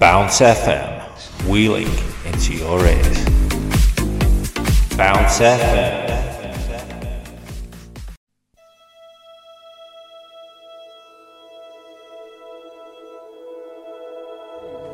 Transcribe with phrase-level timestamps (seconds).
[0.00, 1.86] Bounce FM, wheeling
[2.24, 3.24] into your ears.
[4.96, 6.08] Bounce FM.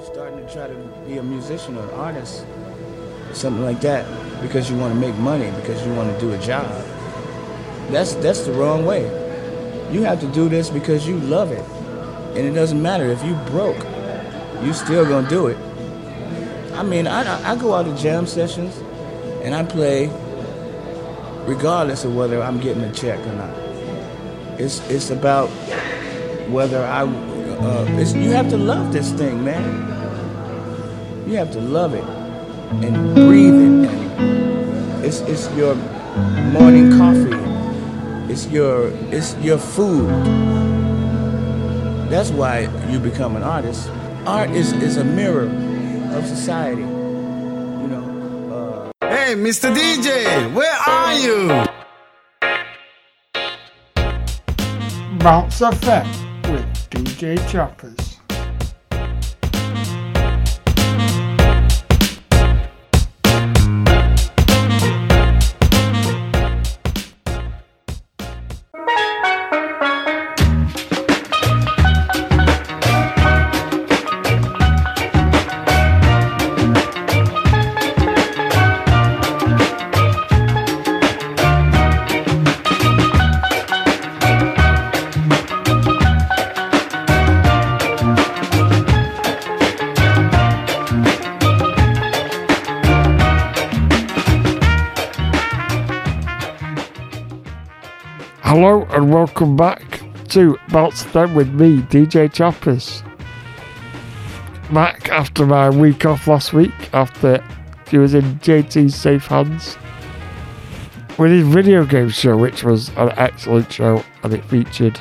[0.02, 0.74] starting to try to
[1.06, 2.44] be a musician or an artist,
[3.32, 4.04] something like that,
[4.42, 6.66] because you want to make money, because you want to do a job.
[7.90, 9.04] That's that's the wrong way.
[9.92, 11.64] You have to do this because you love it,
[12.36, 13.78] and it doesn't matter if you broke,
[14.62, 15.58] you still gonna do it.
[16.74, 18.76] I mean, I I go out to jam sessions,
[19.42, 20.10] and I play,
[21.46, 23.54] regardless of whether I'm getting a check or not.
[24.58, 25.48] It's it's about
[26.50, 27.02] whether I.
[27.56, 27.84] Uh,
[28.14, 29.64] you have to love this thing, man.
[31.26, 32.04] You have to love it
[32.84, 35.04] and breathe it.
[35.04, 35.74] It's it's your
[36.52, 37.36] morning coffee.
[38.32, 40.08] It's your it's your food.
[42.10, 43.88] That's why you become an artist.
[44.26, 45.48] Art is, is a mirror
[46.16, 46.82] of society.
[46.82, 48.90] You know.
[49.00, 49.74] Uh, Hey, Mr.
[49.74, 51.48] DJ, where are you?
[55.18, 56.06] Bounce FM
[56.52, 58.05] with DJ Choppers.
[99.06, 103.04] And welcome back to Bounce FM with me, DJ Choppers.
[104.72, 107.40] Back after my week off last week, after
[107.88, 109.76] he was in JT's safe hands,
[111.18, 114.98] with his video game show, which was an excellent show, and it featured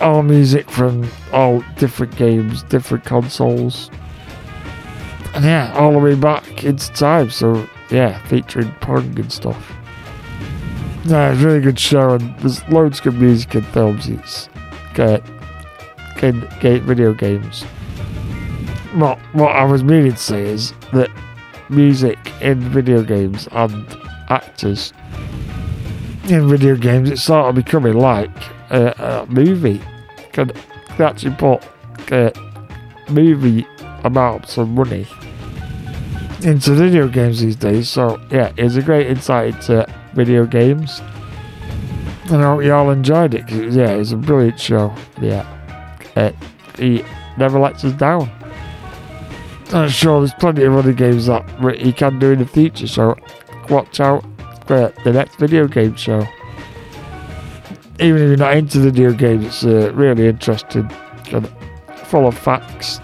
[0.00, 3.88] all music from all different games, different consoles.
[5.32, 9.77] And yeah, all the way back into time, so yeah, featuring Pong and stuff.
[11.08, 14.08] No, it's a really good show, and there's loads of good music and films.
[14.08, 14.50] It's
[14.92, 15.22] great,
[16.20, 17.62] good, great video games.
[18.92, 21.08] What what I was meaning to say is that
[21.70, 23.86] music in video games and
[24.28, 24.92] actors
[26.24, 28.36] in video games, it's sort of becoming like
[28.68, 29.80] a, a movie.
[30.32, 30.50] Can
[30.88, 31.62] can actually put
[32.12, 32.32] a
[33.08, 33.66] movie
[34.04, 35.06] amounts of money
[36.42, 37.88] into video games these days.
[37.88, 41.00] So yeah, it's a great insight into video games.
[42.30, 44.92] And I hope you all enjoyed it was, yeah, it was a brilliant show.
[45.22, 45.46] Yeah,
[46.16, 46.32] uh,
[46.76, 47.04] he
[47.38, 48.30] never lets us down.
[49.72, 51.48] I'm sure there's plenty of other games that
[51.78, 52.88] he can do in the future.
[52.88, 53.16] So
[53.70, 54.24] watch out
[54.66, 56.26] for the next video game show.
[58.00, 60.90] Even if you're not into video games, it's uh, really interesting
[61.32, 61.48] and
[62.06, 63.00] full of facts.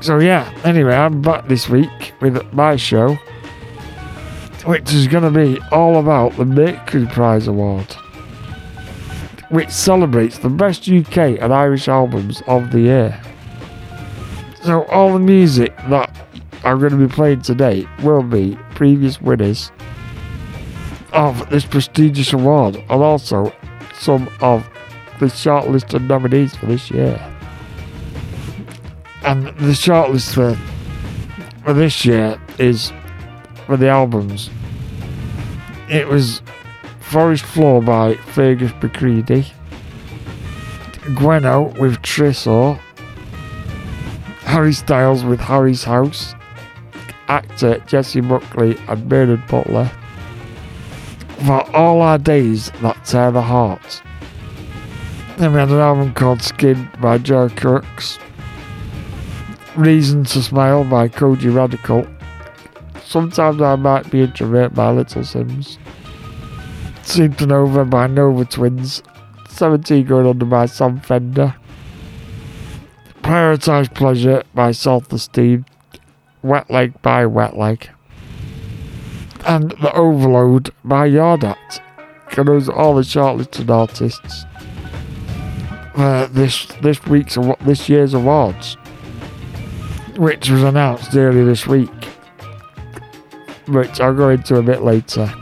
[0.00, 3.18] So yeah, anyway, I'm back this week with my show
[4.64, 7.92] which is going to be all about the Mercury Prize Award,
[9.50, 13.20] which celebrates the best UK and Irish albums of the year.
[14.62, 16.14] So, all the music that
[16.64, 19.72] I'm going to be playing today will be previous winners
[21.12, 23.52] of this prestigious award and also
[23.98, 24.64] some of
[25.18, 27.20] the shortlisted nominees for this year.
[29.24, 30.54] And the shortlist for,
[31.64, 32.92] for this year is
[33.72, 34.50] for the albums.
[35.88, 36.42] It was
[37.00, 39.50] Forest Floor by Fergus McCreadie,
[41.16, 42.78] Gwenno with Tresor,
[44.40, 46.34] Harry Styles with Harry's House,
[47.28, 49.90] actor Jessie Buckley and Bernard Butler,
[51.46, 54.02] For All Our Days That Tear the Heart.
[55.38, 58.18] Then we had an album called Skin by Joy Crookes,
[59.76, 62.06] Reason to Smile by Kojey Radical,
[63.12, 65.76] Sometimes I might be introvert by Little Simz.
[67.02, 69.02] Supernova by Nova Twins.
[69.50, 71.54] 17 going under my Sam Fender.
[73.20, 75.66] Prioritize Pleasure by Self Esteem.
[76.40, 77.90] Wet Leg by Wet Leg.
[79.44, 81.82] And The Overload by Yard Act.
[82.38, 84.46] And those are all the shortlisted artists
[85.94, 88.78] for this this week's this year's awards,
[90.16, 91.90] which was announced earlier this week
[93.66, 95.32] which I'll go into a bit later.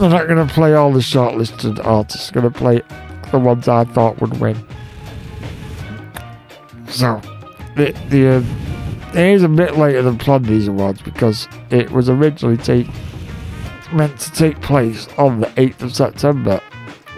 [0.00, 2.82] I'm not going to play all the shortlisted artists, I'm going to play
[3.30, 4.56] the ones I thought would win.
[6.88, 7.20] So,
[7.76, 12.08] the, the uh, it is a bit later than planned these awards because it was
[12.08, 12.86] originally take,
[13.92, 16.60] meant to take place on the 8th of September,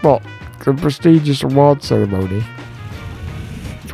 [0.02, 0.22] but
[0.64, 2.44] the prestigious award ceremony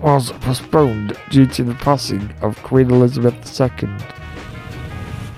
[0.02, 3.88] was postponed due to the passing of Queen Elizabeth II.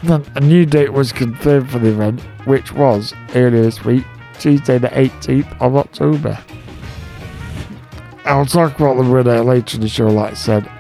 [0.05, 4.05] A new date was confirmed for the event, which was earlier this week,
[4.39, 6.39] Tuesday the 18th of October.
[8.25, 10.71] I'll talk about the winner later in the show, like I said,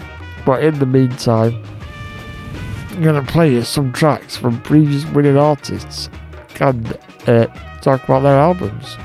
[0.47, 1.65] but in the meantime,
[2.91, 6.09] I'm gonna play you some tracks from previous winning artists
[6.61, 7.47] and uh,
[7.81, 8.97] talk about their albums.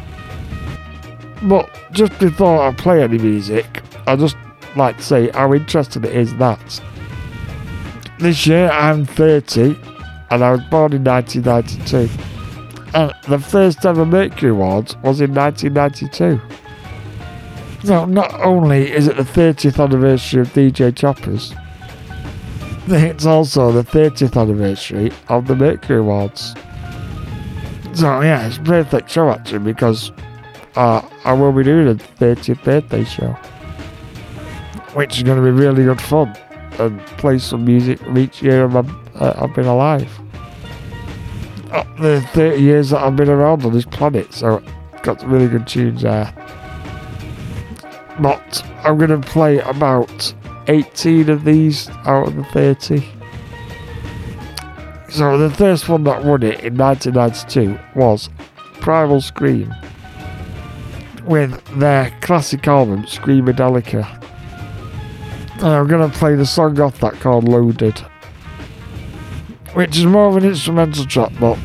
[1.42, 4.38] But just before I play any music, I just
[4.75, 6.81] like to say how interesting it is that
[8.19, 9.75] this year I'm 30
[10.30, 12.10] and I was born in 1992.
[12.94, 16.40] And the first ever Mercury Awards was in 1992.
[17.86, 21.54] So not only is it the 30th anniversary of DJ Choppers,
[22.88, 26.54] it's also the 30th anniversary of the Mercury Awards.
[27.94, 30.12] So yeah, it's perfect show actually because
[30.75, 33.34] uh, I will be doing a 30th birthday show,
[34.94, 36.36] which is going to be really good fun
[36.80, 38.84] and play some music from each year I've, uh,
[39.19, 40.12] I've been alive.
[41.71, 44.62] Uh, the 30 years that I've been around on this planet, so
[45.01, 46.33] got some really good tunes there.
[48.19, 50.33] But I'm going to play about
[50.68, 53.04] 18 of these out of the 30.
[55.10, 58.30] So the first one that won it in 1992 was
[58.81, 59.74] Primal Scream
[61.25, 64.21] with their classic album Screamadelica.
[65.56, 68.04] And I'm going to play the song off that called Loaded,
[69.74, 71.58] which is more of an instrumental track, but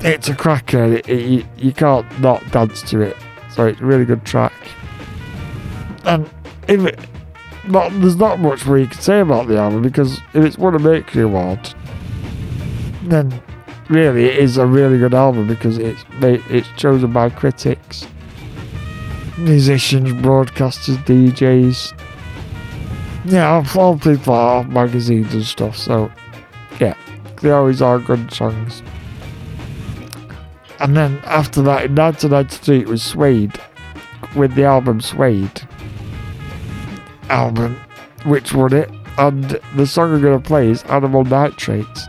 [0.00, 0.84] it's a cracker.
[0.84, 3.16] It, it, you, you can't not dance to it.
[3.54, 4.52] So it's a really good track.
[6.04, 6.28] And
[6.68, 7.00] if it,
[7.68, 10.74] not, there's not much more you can say about the album because if it's won
[10.74, 11.74] a Mercury Award,
[13.04, 13.40] then
[13.88, 18.06] really it is a really good album because it's made, it's chosen by critics,
[19.38, 21.98] musicians, broadcasters, DJs.
[23.24, 25.76] Yeah, all people magazines and stuff.
[25.76, 26.10] So
[26.80, 26.94] yeah,
[27.42, 28.82] they always are good songs.
[30.80, 33.60] And then after that, in 1993, it was Suede
[34.34, 35.62] with the album Suede
[37.28, 37.80] album,
[38.24, 38.90] which won it.
[39.18, 42.06] And the song I'm going to play is Animal Nitrates.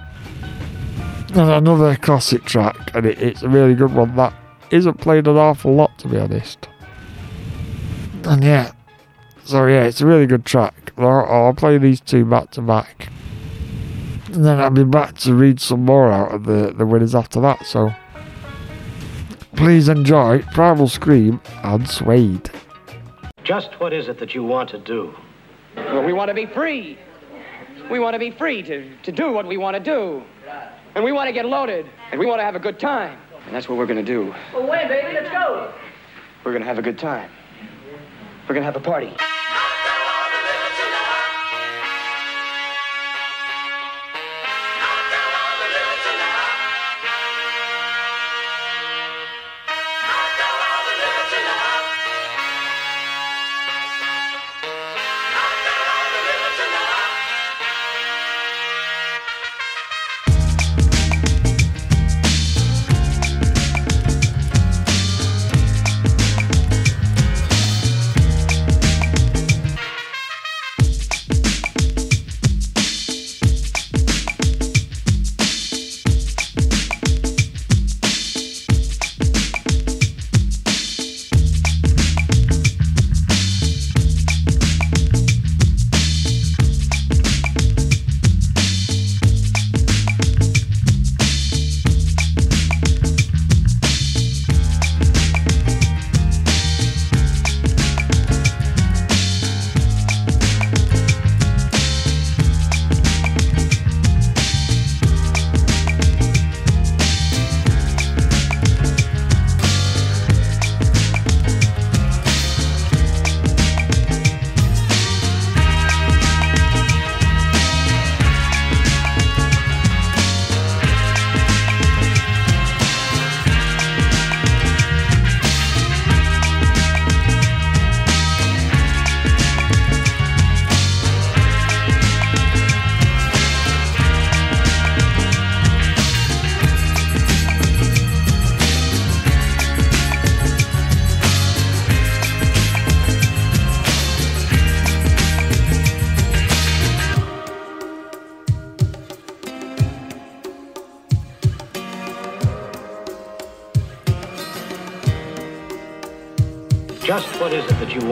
[1.29, 4.33] And another classic track, and it, it's a really good one that
[4.69, 6.67] isn't played an awful lot, to be honest.
[8.25, 8.71] And yeah,
[9.43, 10.93] so yeah, it's a really good track.
[10.97, 13.09] I'll, I'll play these two back to back.
[14.33, 17.39] And then I'll be back to read some more out of the, the winners after
[17.41, 17.93] that, so
[19.55, 22.49] please enjoy Primal Scream and Suede.
[23.43, 25.13] Just what is it that you want to do?
[25.75, 26.97] Well, we want to be free.
[27.91, 30.23] We want to be free to, to do what we want to do.
[30.95, 31.85] And we want to get loaded.
[32.11, 33.19] And we want to have a good time.
[33.45, 34.33] And that's what we're going to do.
[34.51, 35.71] Well, wait, baby, let's go.
[36.43, 37.29] We're going to have a good time.
[38.47, 39.13] We're going to have a party.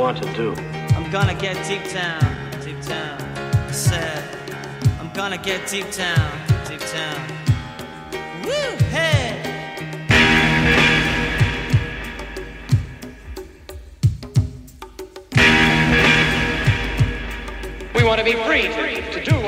[0.02, 0.52] Want to do?
[0.96, 2.20] I'm gonna get deep down,
[2.66, 3.22] deep down.
[3.22, 4.24] I said,
[5.00, 6.32] I'm gonna get deep down,
[6.68, 7.22] deep down.
[8.44, 9.38] Woo, hey!
[17.94, 19.41] We want to be free to, to do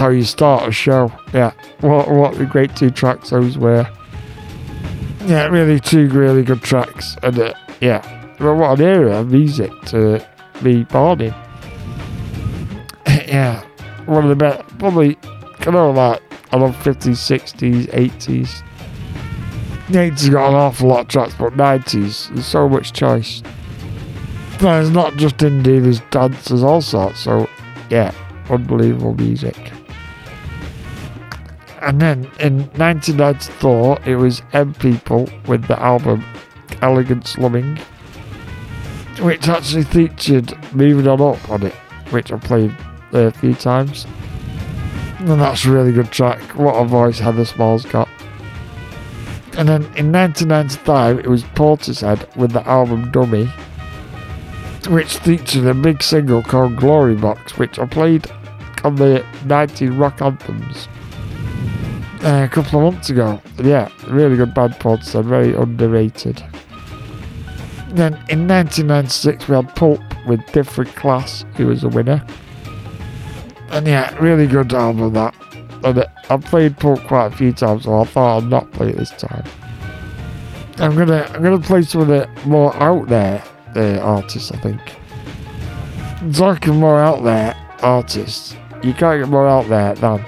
[0.00, 1.12] how you start a show.
[1.32, 3.86] Yeah, what, what the great two tracks those were.
[5.26, 7.16] Yeah, really two really good tracks.
[7.22, 10.26] And uh, yeah, well, what an era of music to
[10.62, 11.34] be born in.
[13.06, 13.62] yeah,
[14.06, 15.18] one of the best, probably,
[15.60, 18.62] I know, like, I love 50s, 60s, 80s.
[19.88, 23.42] The 80s got an awful lot of tracks, but 90s, there's so much choice.
[24.58, 27.20] There's not just indie, there's dance, there's all sorts.
[27.20, 27.48] So,
[27.90, 28.14] yeah,
[28.48, 29.59] unbelievable music.
[31.90, 36.24] And then in 1994, it was M People with the album
[36.82, 37.80] Elegant Slumming,
[39.18, 41.74] which actually featured Moving On Up on it,
[42.10, 42.76] which I played
[43.10, 44.06] a few times.
[45.18, 46.40] And that's a really good track.
[46.54, 48.08] What a voice Heather Small's got.
[49.58, 53.46] And then in 1995, it was Portishead with the album Dummy,
[54.88, 58.30] which featured a big single called Glory Box, which I played
[58.84, 60.86] on the 90s rock anthems
[62.22, 63.40] uh, a couple of months ago.
[63.62, 66.42] Yeah, really good band Portishead, very underrated.
[67.90, 72.24] Then in 1996, we had Pulp with Different Class, who was a winner.
[73.70, 75.34] And yeah, really good album that.
[75.82, 78.96] And I've played Pulp quite a few times, so I thought I'd not play it
[78.96, 79.44] this time.
[80.78, 83.42] I'm gonna I'm gonna play some of the more out there
[83.76, 84.50] uh, artists.
[84.52, 84.80] I think.
[86.34, 90.24] Talking more out there artists, you can't get more out there than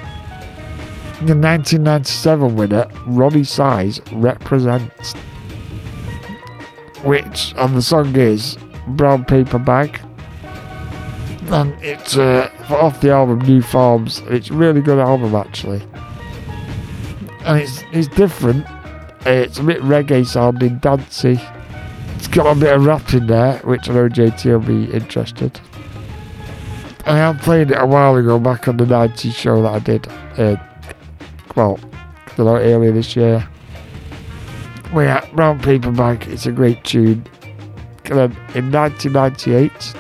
[1.27, 5.17] the 1997 winner Roni Size Reprazent,
[7.05, 8.57] which and the song is
[8.89, 10.01] Brown Paper Bag
[11.53, 14.21] and it's uh, off the album New Forms.
[14.27, 15.83] It's really good album actually,
[17.45, 18.67] and it's it's different.
[19.27, 21.41] It's a bit reggae sounding, dancey.
[22.17, 25.61] It's got a bit of rap in there, which I know JT will be interested.
[27.05, 30.09] I have played it a while ago, back on the 90s show that I did.
[30.39, 30.57] Uh,
[31.57, 31.79] well,
[32.27, 33.49] I don't earlier this year.
[34.95, 36.27] We had Brown Paper Bag.
[36.29, 37.27] It's a great tune.
[38.05, 39.95] And then in 1998.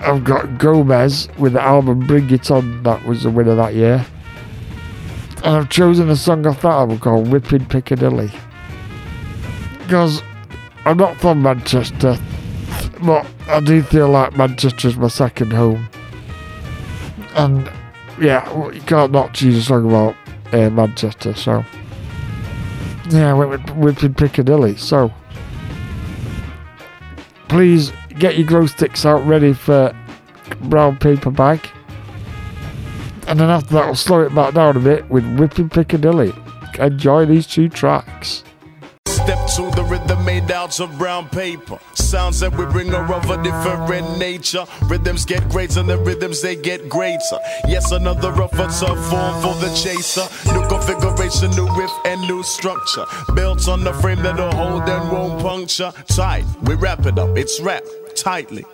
[0.00, 4.06] I've got Gomez with the album Bring It On, that was the winner that year.
[5.44, 8.30] And I've chosen a song off that album called Whipping Piccadilly.
[9.82, 10.22] Because
[10.86, 12.16] I'm not from Manchester,
[13.02, 15.88] but I do feel like Manchester's my second home.
[17.34, 17.70] And
[18.20, 20.14] yeah, you can't not choose a song about
[20.52, 21.64] uh, Manchester, so.
[23.08, 25.12] Yeah, with Whipping Piccadilly, so.
[27.48, 29.96] Please get your glow sticks out ready for
[30.62, 31.60] brown paper bag.
[33.26, 36.32] And then after that, we'll slow it back down a bit with Whipping Piccadilly.
[36.78, 38.44] Enjoy these two tracks.
[39.06, 40.09] Step to the rhythm
[40.50, 41.78] made out of brown paper.
[41.94, 44.64] Sounds that we bring are of a different nature.
[44.84, 47.38] Rhythms get greater, than the rhythms they get greater.
[47.68, 50.26] Yes, another rougher tough form for the chaser.
[50.52, 53.04] New configuration, new riff, and new structure.
[53.34, 55.92] Built on the frame that'll hold and won't puncture.
[56.08, 58.64] Tight, we wrap it up, it's wrapped tightly.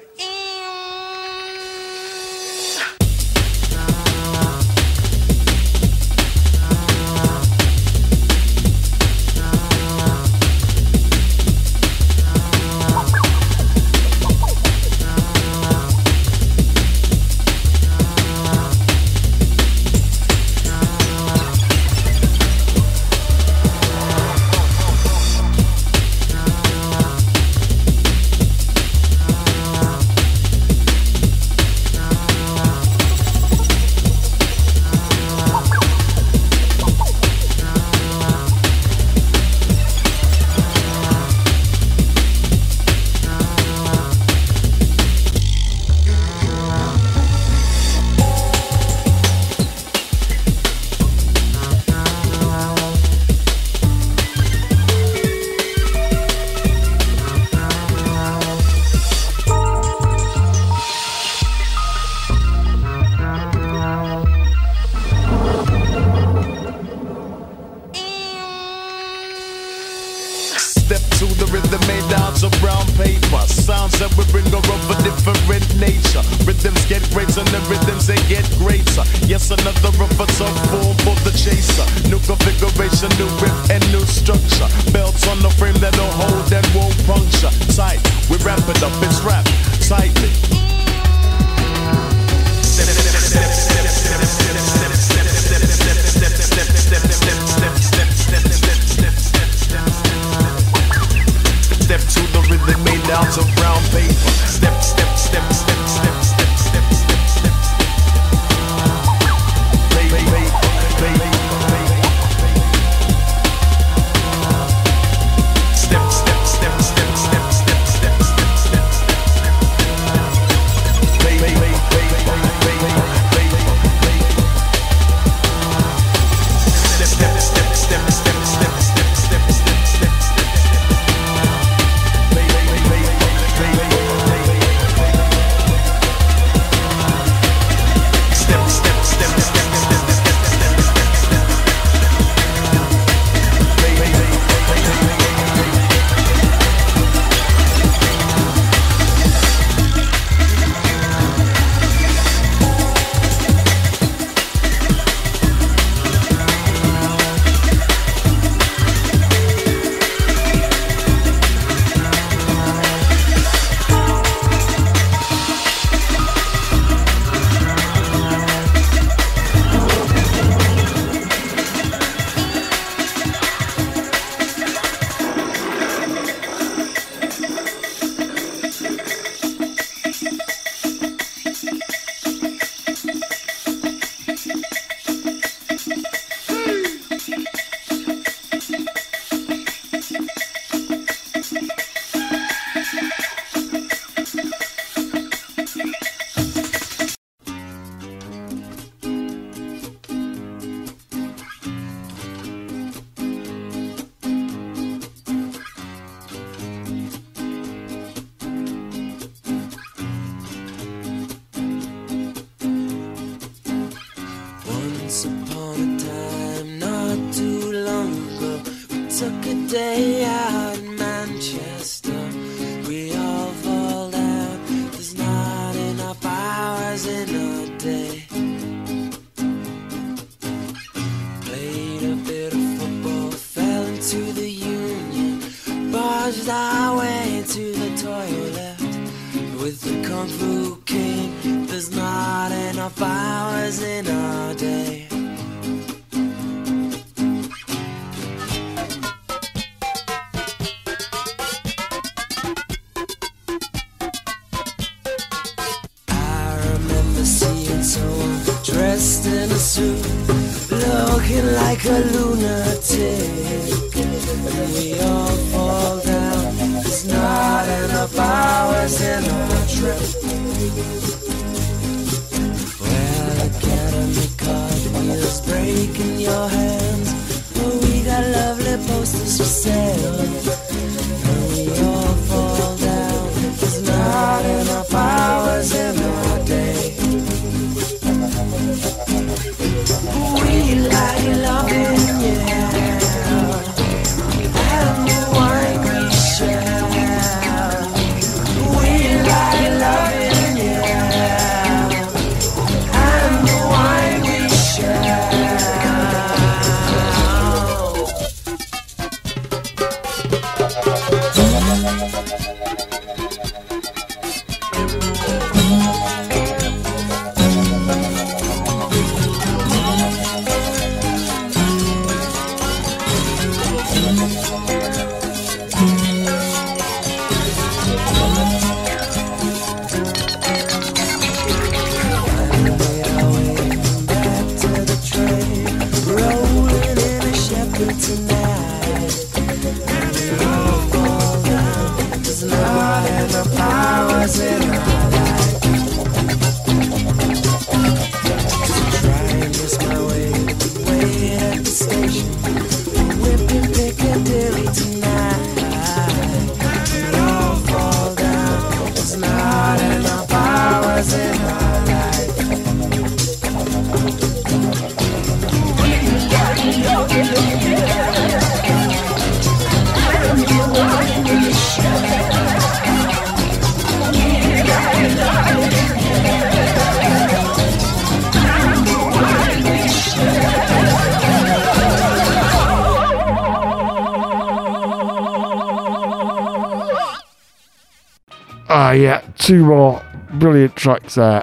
[390.77, 391.43] Tracks there.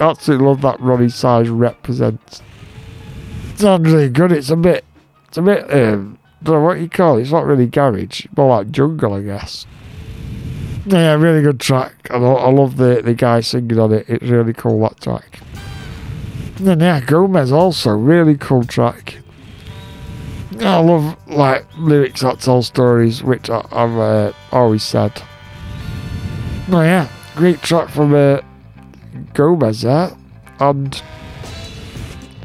[0.00, 2.42] Absolutely love that Roni Size Reprazent.
[3.56, 4.32] Sounds really good.
[4.32, 4.84] It's a bit,
[5.28, 7.22] it's a bit, um, don't know what you call it.
[7.22, 9.66] It's not really garage, more like jungle, I guess.
[10.86, 12.08] Yeah, really good track.
[12.10, 14.04] I, I love the, the guy singing on it.
[14.08, 15.40] It's really cool, that track.
[16.58, 19.18] And then, yeah, Gomez also, really cool track.
[20.60, 25.22] I love, like, lyrics that tell stories, which I, I've uh, always said.
[26.70, 28.40] Oh yeah, great track from uh,
[29.34, 30.16] Gomez there.
[30.60, 31.02] And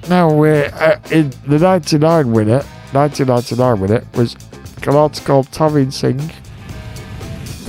[0.10, 4.36] now we're uh, in the 99 winner, 1999 winner was
[4.86, 6.32] an artist called Talvin Singh.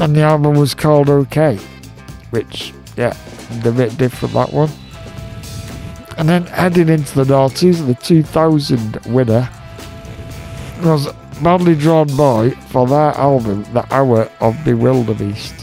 [0.00, 1.56] And the album was called OK,
[2.30, 3.14] which, yeah,
[3.64, 4.70] a bit different that one.
[6.16, 9.48] And then heading into the noughties, the 2000 winner
[10.82, 15.59] was Badly Drawn Boy for their album, The Hour of Bewilderbeast.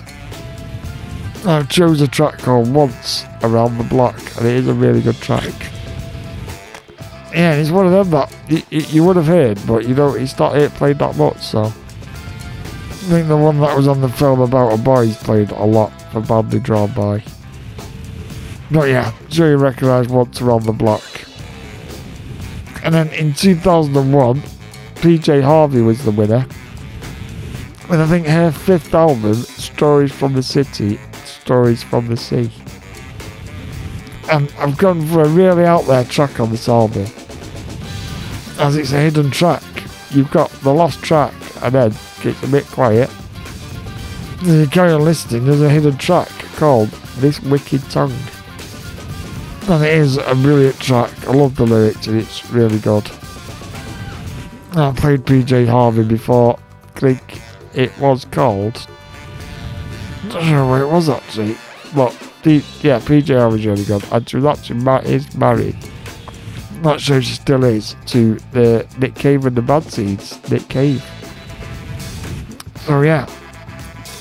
[1.48, 5.16] I chose a track called Once Around the Block, and it is a really good
[5.16, 5.54] track.
[7.34, 10.38] Yeah, it's one of them that you, you, would have heard, but you know, it's
[10.38, 11.64] not it played that much, so.
[11.64, 15.64] I think the one that was on the film about a boy is played a
[15.64, 17.24] lot for Badly Drawn Boy.
[18.70, 21.02] But yeah, sure you recognise Once Around the Block.
[22.84, 24.42] And then in 2001,
[24.96, 26.46] PJ Harvey was the winner.
[27.90, 31.00] With I think her fifth album, Stories from the City,
[31.48, 32.52] Stories from the Sea.
[34.30, 37.06] And I've gone for a really out there track on this album.
[38.60, 39.64] As it's a hidden track.
[40.10, 41.34] You've got the last track
[41.64, 43.10] and then it's a bit quiet.
[44.42, 48.12] Then you carry on listening, there's a hidden track called This Wicked Tongue.
[49.70, 51.14] And it is a brilliant track.
[51.30, 53.10] I love the lyrics and it's really good.
[54.74, 56.60] I played PJ Harvey before.
[56.94, 57.40] I think
[57.74, 58.86] it was called
[60.34, 61.56] where it was actually.
[61.96, 62.14] But
[62.44, 64.04] yeah, PJ Harvey really good.
[64.12, 65.78] and Tulachi Matt is married.
[66.82, 71.04] Not sure she still is to the Nick Cave and the Bad Seeds, Nick Cave.
[72.86, 73.26] So yeah,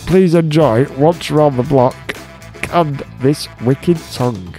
[0.07, 1.95] please enjoy Once Around the Block
[2.73, 4.55] and this wicked song.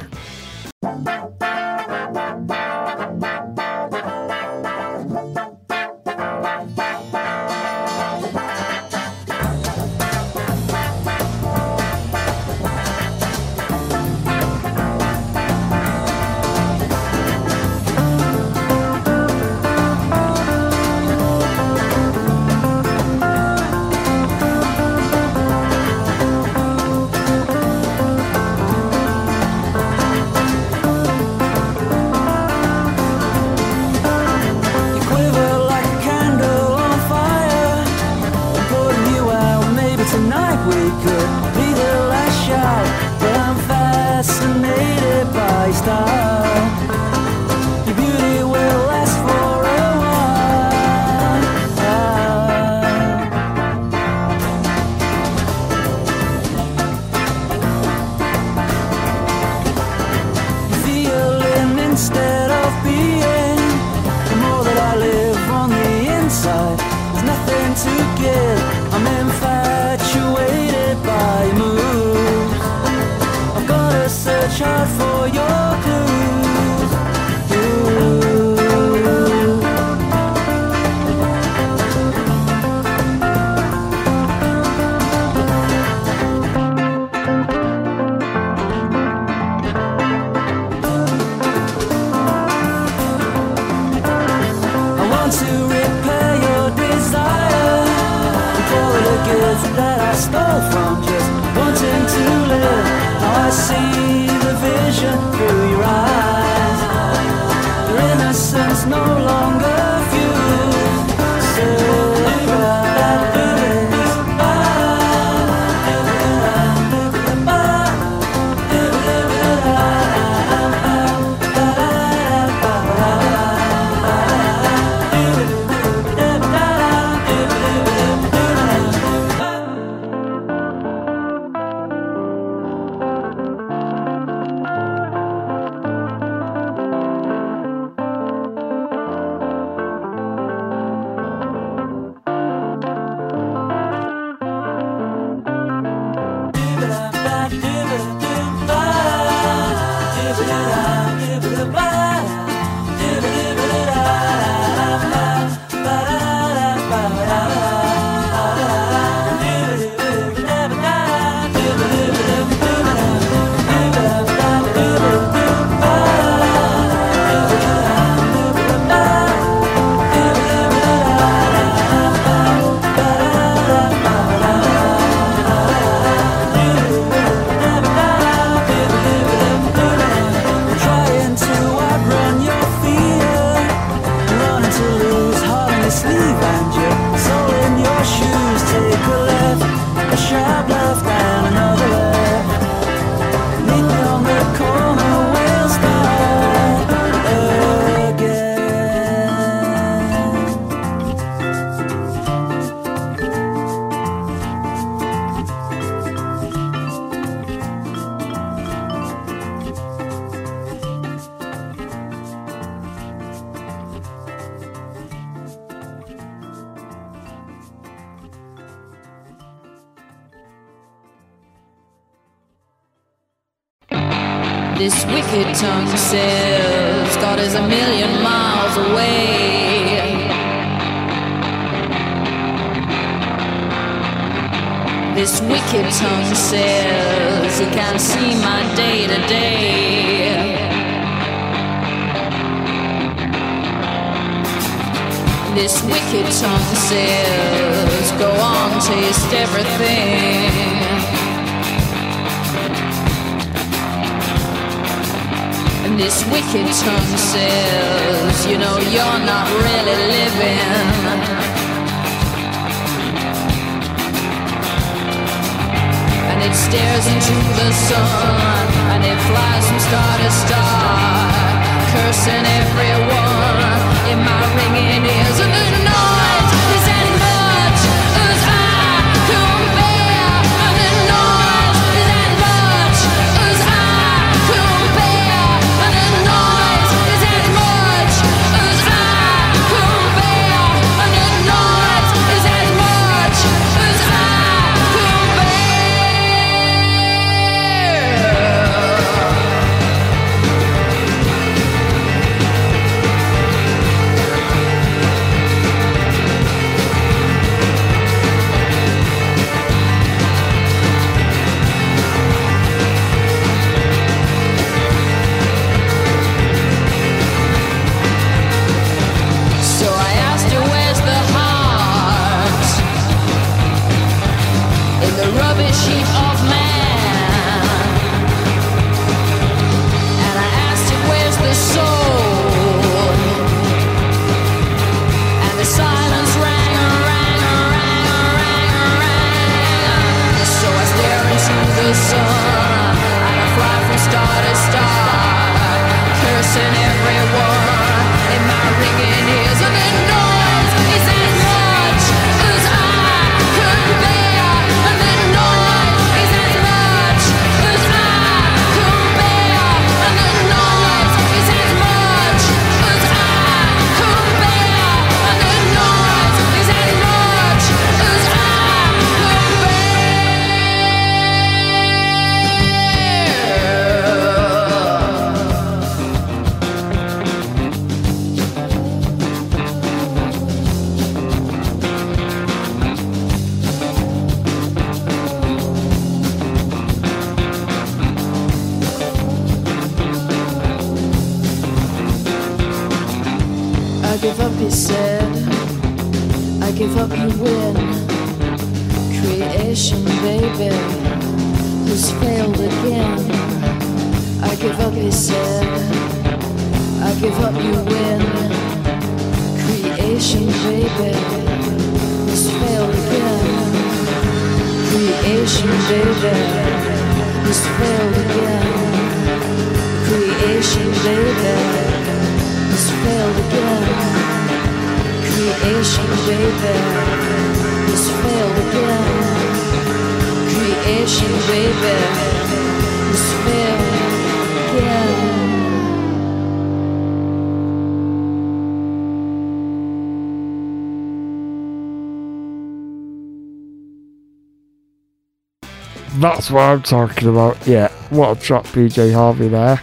[446.48, 447.68] That's what I'm talking about.
[447.68, 449.82] Yeah, what a track, PJ Harvey there.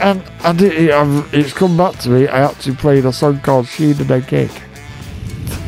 [0.00, 0.24] And
[0.56, 2.28] did, it, um, it's come back to me.
[2.28, 4.50] I actually played a song called "Sheela-Na-Gig.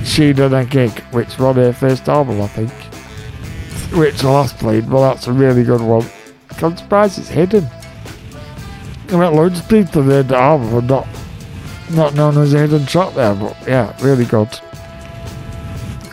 [0.03, 2.73] Sheen and a Gig, which was on her first album, I think.
[3.93, 6.07] Which I last played, but that's a really good one.
[6.63, 7.69] I'm surprised it's hidden.
[9.11, 11.07] I met loads of people in the album and not,
[11.91, 14.49] not known as a hidden track there, but yeah, really good.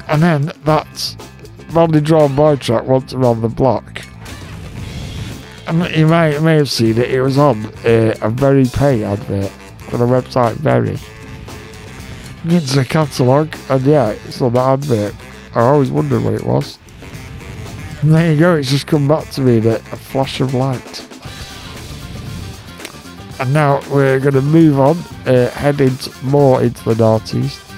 [0.09, 1.15] And then that's
[1.74, 4.01] Badly Drawn Boy track once around the block.
[5.67, 9.51] And you may, may have seen it, it was on uh, a Very Pay advert
[9.89, 10.97] for the website Very.
[12.45, 15.15] It's a catalogue, and yeah, it's on that advert.
[15.55, 16.78] I always wondered what it was.
[18.01, 21.07] And there you go, it's just come back to me that a flash of light.
[23.39, 25.51] And now we're going to move on, uh,
[26.24, 27.70] more into the noughties.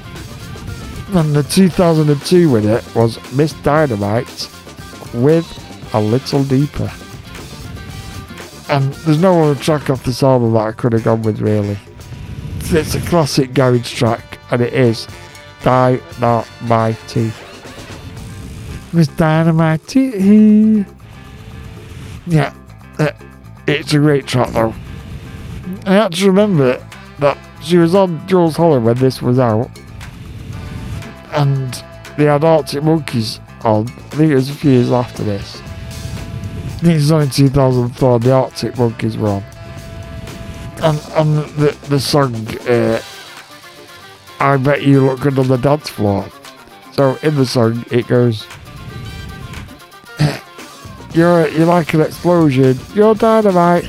[1.16, 3.54] And the 2002 winner was Ms.
[3.62, 4.50] Dynamite
[5.14, 6.92] with A Little Deeper.
[8.68, 11.78] And there's no other track off this album that I could have gone with, really.
[12.62, 15.08] It's a classic garage track, and it is
[15.62, 17.16] Dynamite.
[18.92, 19.08] Ms.
[19.10, 19.96] Dynamite.
[22.26, 22.56] Yeah,
[22.98, 23.12] uh,
[23.68, 24.74] it's a great track, though.
[25.86, 26.84] I have to remember
[27.20, 29.70] that she was on Jools Holland when this was out
[31.34, 31.84] and
[32.18, 33.88] they had Arctic Monkeys on.
[33.88, 35.62] I think it was a few years after this.
[35.62, 39.44] I think it was only 2004 the Arctic Monkeys were on.
[40.84, 42.36] And, and the, the song,
[42.68, 43.02] uh,
[44.40, 46.28] I Bet You Look Good on the Dance Floor.
[46.92, 48.46] So in the song, it goes,
[51.14, 53.86] You're, you're like an explosion, you're dynamite.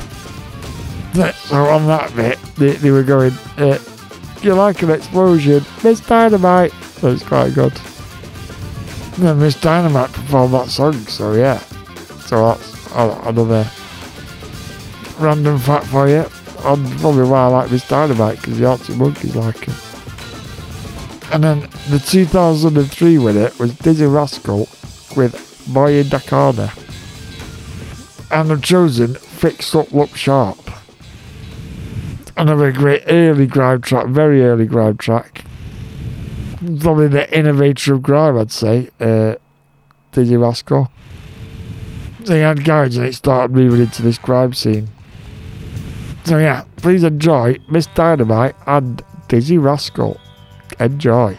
[1.15, 3.79] So on that bit, they, they were going, uh,
[4.41, 6.73] You're like an explosion, Miss Dynamite.
[7.13, 7.73] It's quite good.
[9.15, 9.61] And then Ms.
[9.61, 11.59] Dynamite performed that song, so yeah.
[12.27, 13.69] So that's another
[15.19, 16.25] random fact for you.
[16.65, 17.87] And probably why I like Ms.
[17.89, 19.75] Dynamite, because the Arctic Monkeys like it.
[21.33, 24.69] And then the 2003 winner was Dizzee Rascal
[25.17, 26.73] with Boy in Corner.
[28.31, 30.59] And I've chosen Fixed Up Look Sharp.
[32.37, 35.45] Another great early grime track, very early grime track
[36.81, 39.35] probably the innovator of grime, I'd say, uh,
[40.13, 40.91] Dizzee Rascal.
[42.27, 44.89] He had garage and it started moving into this crime scene.
[46.25, 47.89] So yeah, please enjoy Ms.
[47.95, 50.19] Dynamite and Dizzee Rascal.
[50.81, 51.37] Enjoy.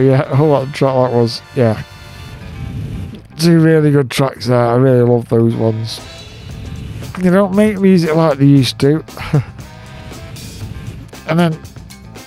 [0.00, 1.42] Yeah, oh a track that was.
[1.54, 1.82] Yeah.
[3.38, 4.58] Two really good tracks there.
[4.58, 6.00] I really love those ones.
[7.18, 9.04] They don't make music like they used to.
[11.28, 11.58] and then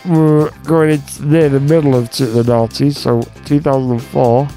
[0.05, 4.47] we're going into near the middle of the noughties, so 2004.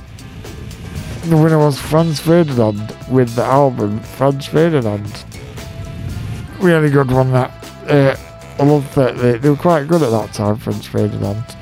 [1.25, 5.25] The winner was Franz Ferdinand with the album Franz Ferdinand.
[6.61, 7.51] Really good one that.
[7.89, 8.17] Uh,
[8.59, 11.56] I love that they, they were quite good at that time, Franz Ferdinand.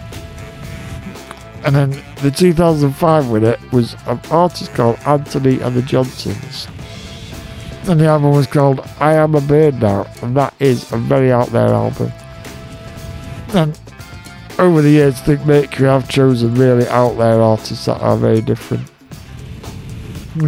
[1.65, 1.91] And then
[2.23, 6.69] the 2005 winner was an artist called Antony and the Johnsons.
[7.89, 11.33] And the album was called I Am a Bird Now, and that is a very
[11.33, 12.13] out there album.
[13.55, 13.79] And
[14.59, 18.41] over the years, I think Mercury have chosen really out there artists that are very
[18.41, 18.91] different.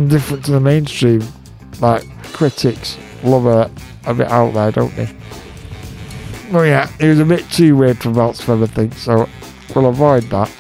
[0.09, 1.23] Different to the mainstream.
[1.81, 3.71] Like, critics love a,
[4.05, 5.15] a bit out there, don't they?
[6.51, 9.29] Well, yeah, it was a bit too weird for Melts for everything, so
[9.75, 10.51] we'll avoid that.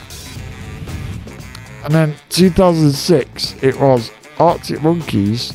[1.86, 4.10] And then 2006, it was
[4.40, 5.52] Arctic Monkeys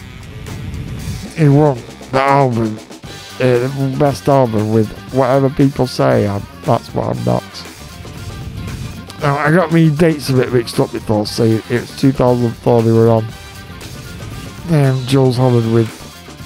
[1.35, 1.77] who won
[2.13, 7.25] the album, uh, the best album with Whatever People Say I Am, That's What I'm
[7.25, 7.43] Not.
[9.19, 12.91] Now, I got me dates a bit mixed up before, so it was 2004 they
[12.93, 13.25] were on.
[14.69, 15.89] Um, Jools Holland with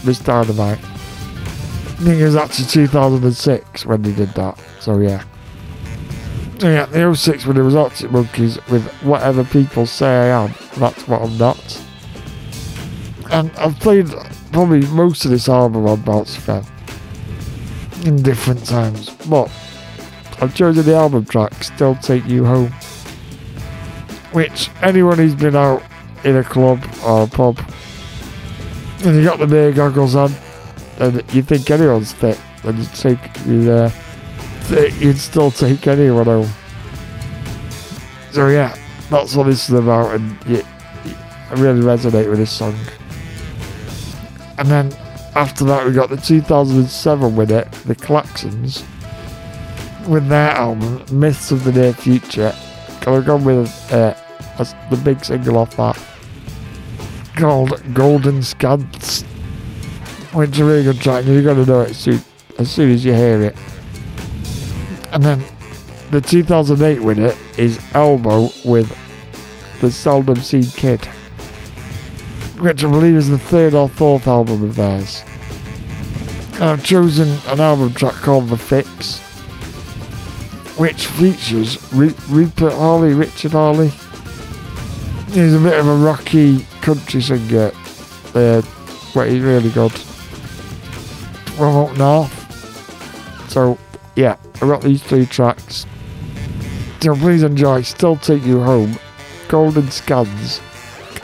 [0.03, 0.17] Ms.
[0.17, 0.79] Dynamite.
[0.79, 5.23] I think it was actually 2006 when they did that, so yeah.
[6.59, 11.05] Yeah, the 06 when it was Arctic Monkeys with Whatever People Say I Am, That's
[11.05, 11.83] What I'm Not.
[13.29, 14.07] And I've played
[14.53, 16.65] probably most of this album on Bounce Fan
[18.05, 19.51] in different times, but
[20.39, 22.71] I've chosen the album track Still Take You Home,
[24.31, 25.83] which anyone who's been out
[26.23, 27.59] in a club or a pub
[29.03, 30.31] and you got the beer goggles on
[30.99, 33.93] and you think anyone's fit, then you take you there
[34.69, 36.49] you'd still take anyone home.
[38.31, 38.77] So yeah,
[39.09, 40.61] that's what this is about, and yeah,
[41.49, 42.75] I really resonate with this song.
[44.57, 44.93] And then
[45.35, 48.83] after that, we got the 2007 winner, the Klaxons,
[50.07, 52.53] with their album Myths of the Near Future.
[53.07, 54.15] I've gone with uh,
[54.89, 56.01] the big single off that
[57.35, 59.23] called Golden Skans,
[60.33, 61.25] which is a really good track.
[61.25, 62.21] You're gonna know it soon,
[62.57, 63.55] as soon as you hear it.
[65.15, 65.45] And then
[66.11, 68.93] the 2008 winner is Elbow with
[69.79, 71.05] the Seldom Seen Kid,
[72.59, 75.23] which I believe is the third or fourth album of theirs.
[76.59, 79.19] I've chosen an album track called The Fix,
[80.77, 83.93] which features Ru- Rupert Hawley, Richard Hawley.
[85.27, 87.71] He's a bit of a rocky country singer,
[88.33, 88.61] uh,
[89.13, 89.93] but he's really good.
[91.53, 93.49] From up north.
[93.49, 93.77] So,
[94.15, 95.85] yeah, I got these three tracks.
[97.01, 98.97] So please enjoy Still Take You Home,
[99.47, 100.59] Golden Skans,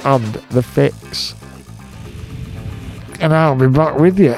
[0.04, 1.34] and The Fix.
[3.20, 4.36] And I'll be back with you.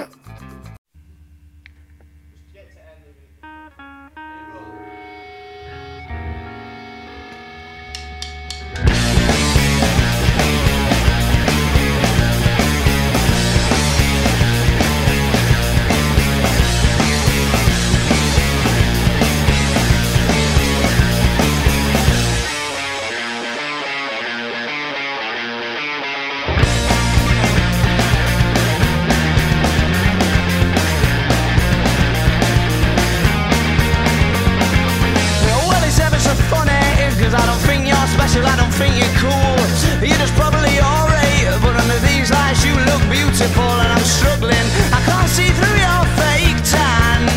[40.23, 44.67] You're probably alright, but under these lights you look beautiful and I'm struggling.
[44.95, 47.27] I can't see through your fake tan.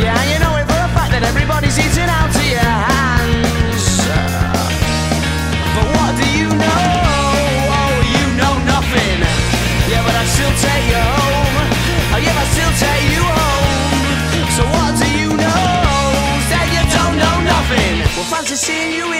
[0.00, 3.84] Yeah, you know it for a fact that everybody's eating out of your hands.
[5.76, 6.84] But what do you know?
[7.68, 9.20] Oh, you know nothing.
[9.92, 11.52] Yeah, but I still take you home.
[12.16, 14.48] Oh, yeah, I still take you home.
[14.56, 15.68] So what do you know?
[16.48, 18.08] Say you don't know nothing.
[18.16, 19.19] Well, fancy seeing you in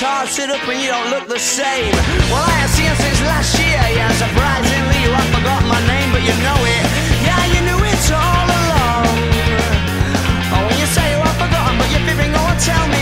[0.00, 1.90] You're all up and you don't look the same.
[2.30, 3.82] Well, I seen since last year.
[3.98, 6.86] Yeah, surprisingly, you have forgotten my name, but you know it.
[7.26, 9.10] Yeah, you knew it all along.
[10.54, 12.97] Oh, when you say you have forgotten, but you're fibbing, go and tell me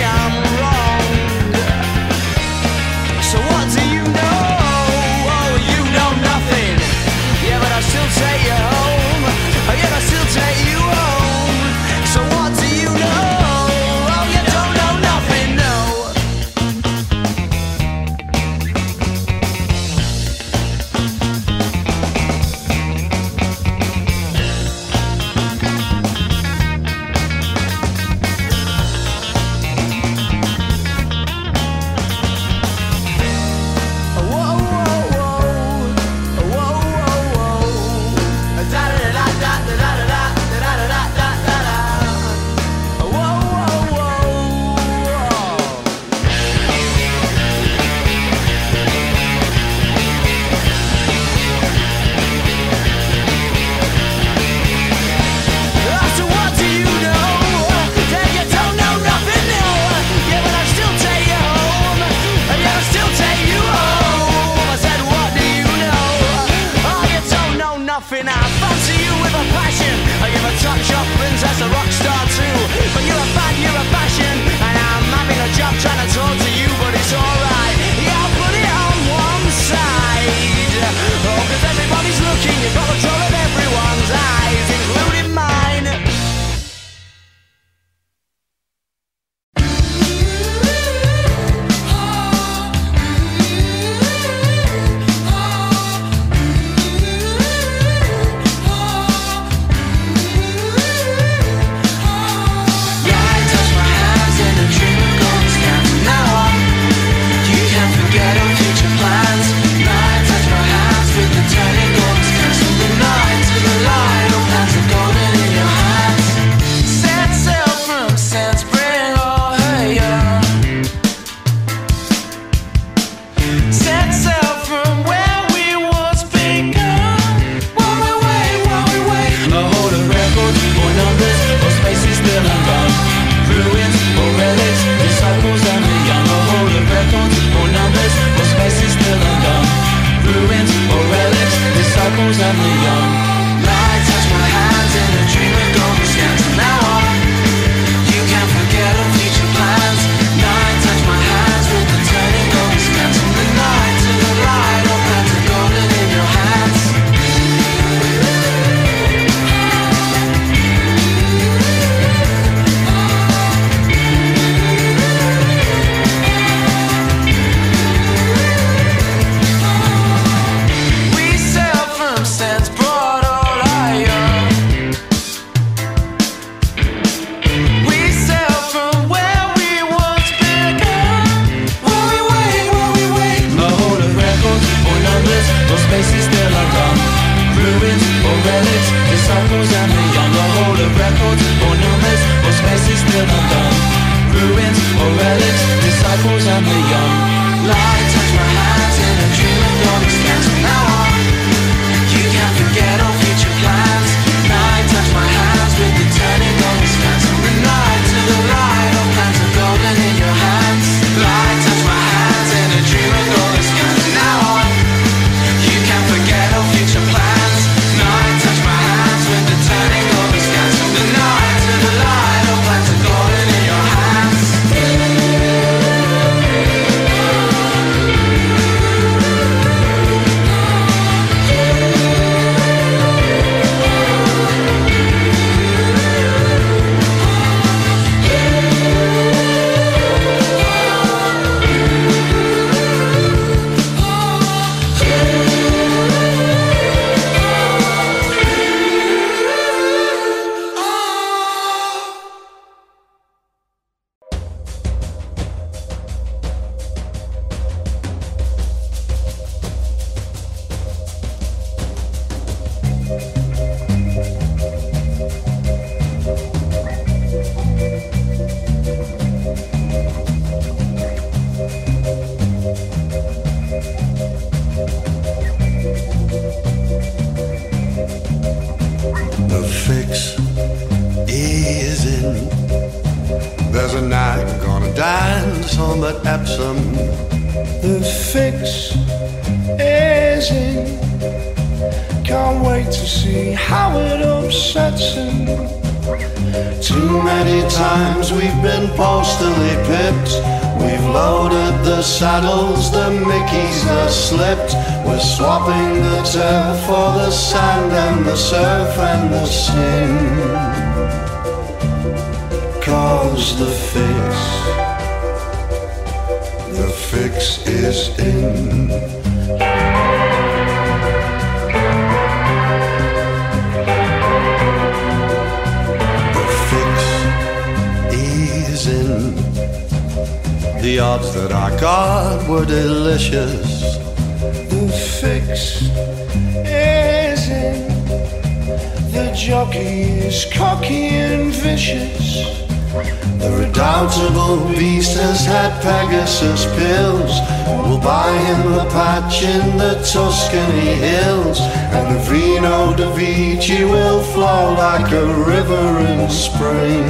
[354.98, 357.04] like a river in spring.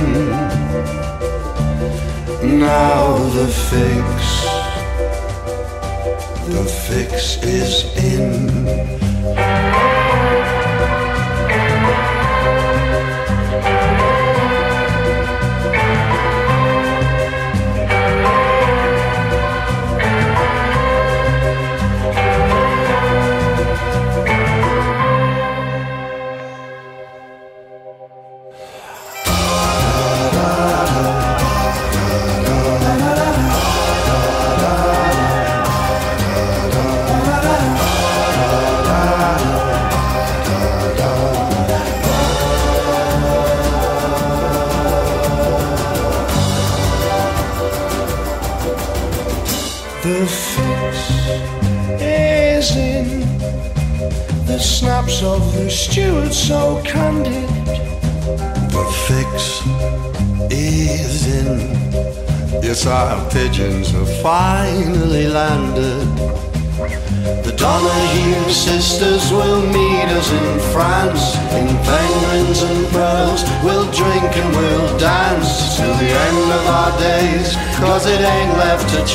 [2.59, 4.17] Now the fix,
[6.49, 7.86] the fix is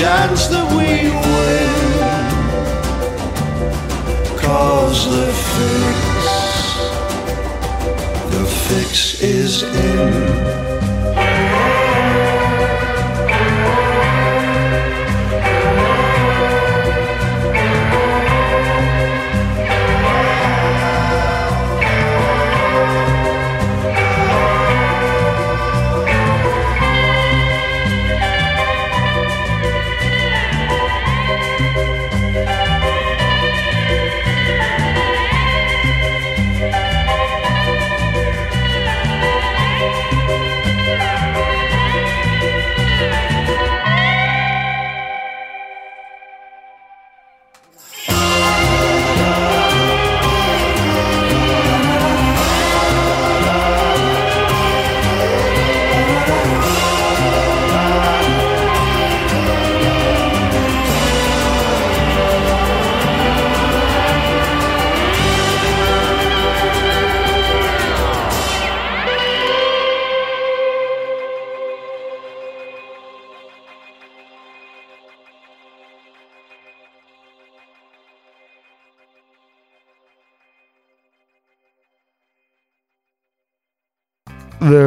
[0.01, 0.87] chance that we
[1.27, 1.69] win.
[4.41, 6.23] Cause the fix,
[8.35, 10.50] the fix is in.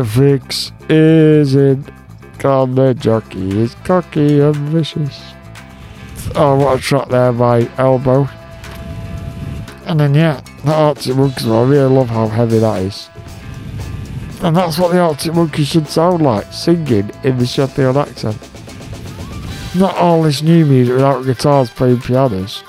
[0.03, 1.85] Fix is in.
[2.39, 5.23] God, the jockey is cocky and vicious.
[6.35, 8.29] Oh, what a track there by Elbow.
[9.87, 13.11] And then, yeah, the Arctic Monkeys I really love how heavy that is.
[14.43, 18.39] And that's what the Arctic Monkeys should sound like, singing in the Sheffield accent.
[19.77, 22.65] Not all this new music without guitars playing pianos.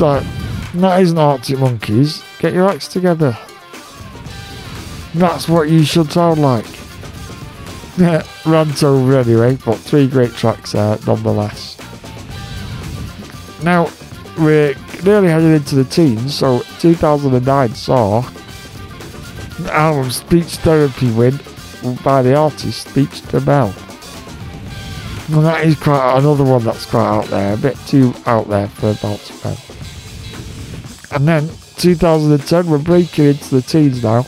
[0.00, 0.24] Like,
[0.74, 2.22] that isn't Arctic Monkeys.
[2.38, 3.36] Get your acts together.
[5.14, 6.66] That's what you should sound like.
[8.46, 11.76] Rant over anyway, but three great tracks there nonetheless.
[13.62, 13.90] Now,
[14.38, 18.22] we're nearly heading into the teens, so 2009 saw
[19.58, 21.38] the album Speech Therapy win
[22.02, 23.74] by the artist Speech Debelle.
[25.32, 28.68] And that is quite another one that's quite out there, a bit too out there
[28.68, 29.20] for Mel.
[31.12, 34.26] And then 2010, we're breaking into the teens now.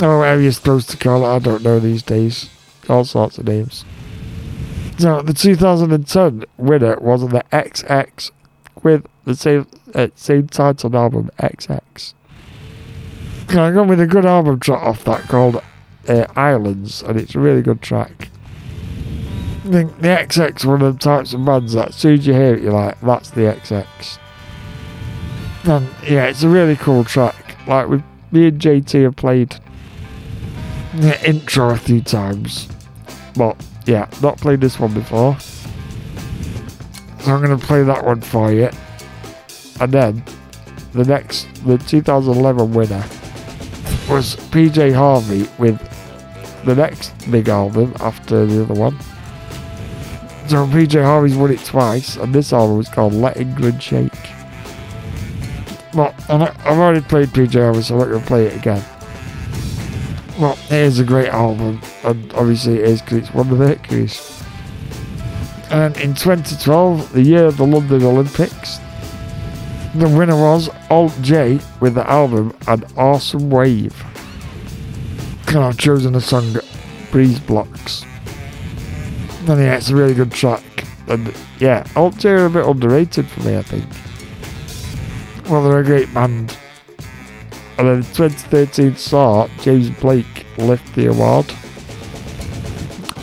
[0.00, 1.28] Or whatever you're supposed to call it.
[1.28, 2.50] I don't know these days.
[2.88, 3.84] All sorts of names.
[4.98, 8.30] So the 2010 winner was on the XX
[8.82, 12.14] with the same uh, same title album XX.
[13.50, 15.62] I got with a good album track off that called
[16.08, 18.28] uh, Islands, and it's a really good track.
[19.64, 22.32] I think the XX one of the types of bands that as soon as you
[22.34, 24.18] hear it, you're like, that's the XX.
[25.64, 27.56] And yeah, it's a really cool track.
[27.66, 29.60] Like with me and JT have played
[30.94, 32.68] the intro a few times,
[33.36, 35.38] but yeah, not played this one before.
[37.20, 38.70] So I'm going to play that one for you.
[39.80, 40.24] And then
[40.92, 43.04] the next, the 2011 winner
[44.08, 45.78] was PJ Harvey with
[46.64, 48.98] the next big album after the other one.
[50.48, 54.12] So PJ Harvey's won it twice, and this album was called Let England Shake.
[55.92, 58.82] Well, I've already played PJ Harvey, so I'm not going to play it again.
[60.38, 63.64] Well, it is a great album, and obviously it is because it's one of the
[63.66, 64.40] Mercury's.
[65.70, 68.78] And in 2012, the year of the London Olympics,
[69.96, 74.00] the winner was Alt J with the album An Awesome Wave.
[75.48, 76.56] And I've chosen the song
[77.10, 78.04] Breeze Blocks.
[79.48, 80.62] And yeah, it's a really good track.
[81.08, 83.86] And yeah, Alt J are a bit underrated for me, I think.
[85.50, 86.56] Well, they're a great band.
[87.78, 91.46] And then in 2013 saw James Blake lift the award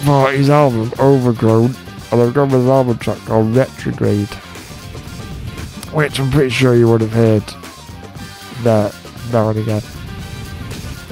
[0.06, 1.76] for his album Overgrown.
[2.12, 4.34] And I've with an album track called Retrograde.
[5.92, 7.44] Which I'm pretty sure you would have heard
[8.64, 8.92] there
[9.32, 9.82] now and again.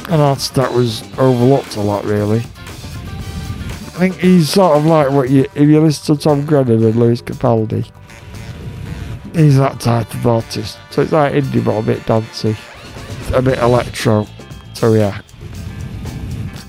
[0.09, 2.39] And that's, that was overlooked a lot, really.
[2.39, 6.95] I think he's sort of like what you, if you listen to Tom Grennan and
[6.95, 7.89] Lewis Capaldi,
[9.33, 10.77] he's that type of artist.
[10.91, 12.55] So it's like indie but a bit dancey,
[13.33, 14.27] a bit electro.
[14.73, 15.21] So yeah.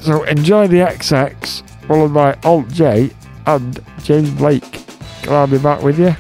[0.01, 3.11] So enjoy the XX, followed by Alt J
[3.47, 4.85] and James Blake.
[5.23, 6.15] Can I be back with you?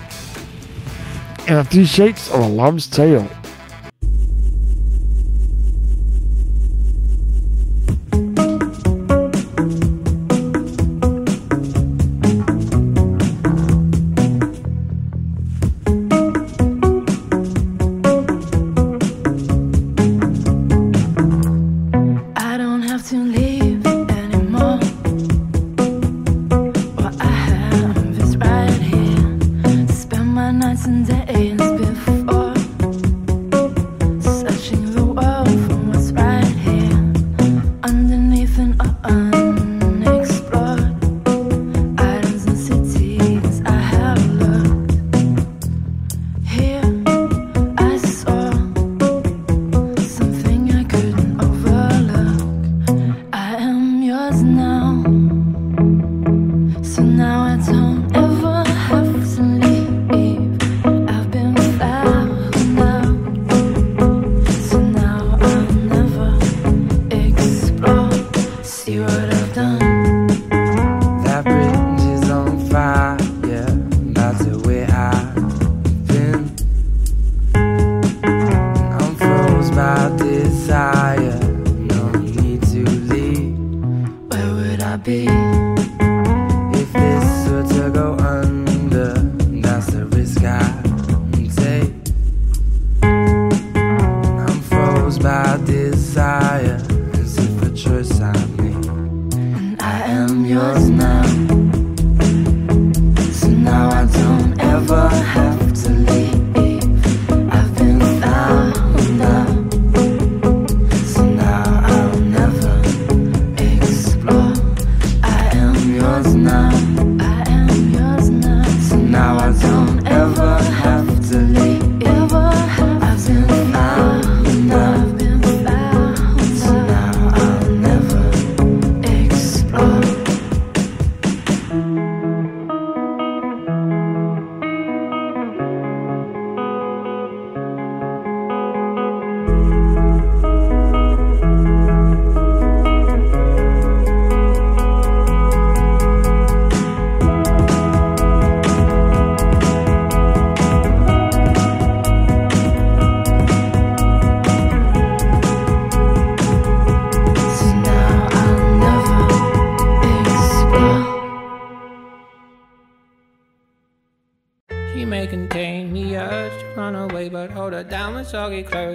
[1.46, 3.28] In a few shakes of a lamb's tail.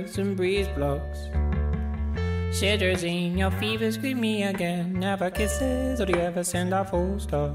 [0.10, 1.20] breaks and breeze blocks.
[2.58, 4.94] Shitters in your fever, scream me again.
[4.94, 7.52] Never kisses, or do you ever send a full stop?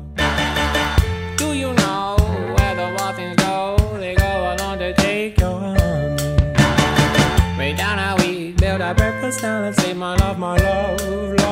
[1.36, 2.16] Do you know
[2.56, 3.76] where the waffins go?
[3.98, 6.38] They go along to take your honey.
[7.58, 11.00] Way down how we build our breakfast down and say, My love, my love.
[11.00, 11.43] love.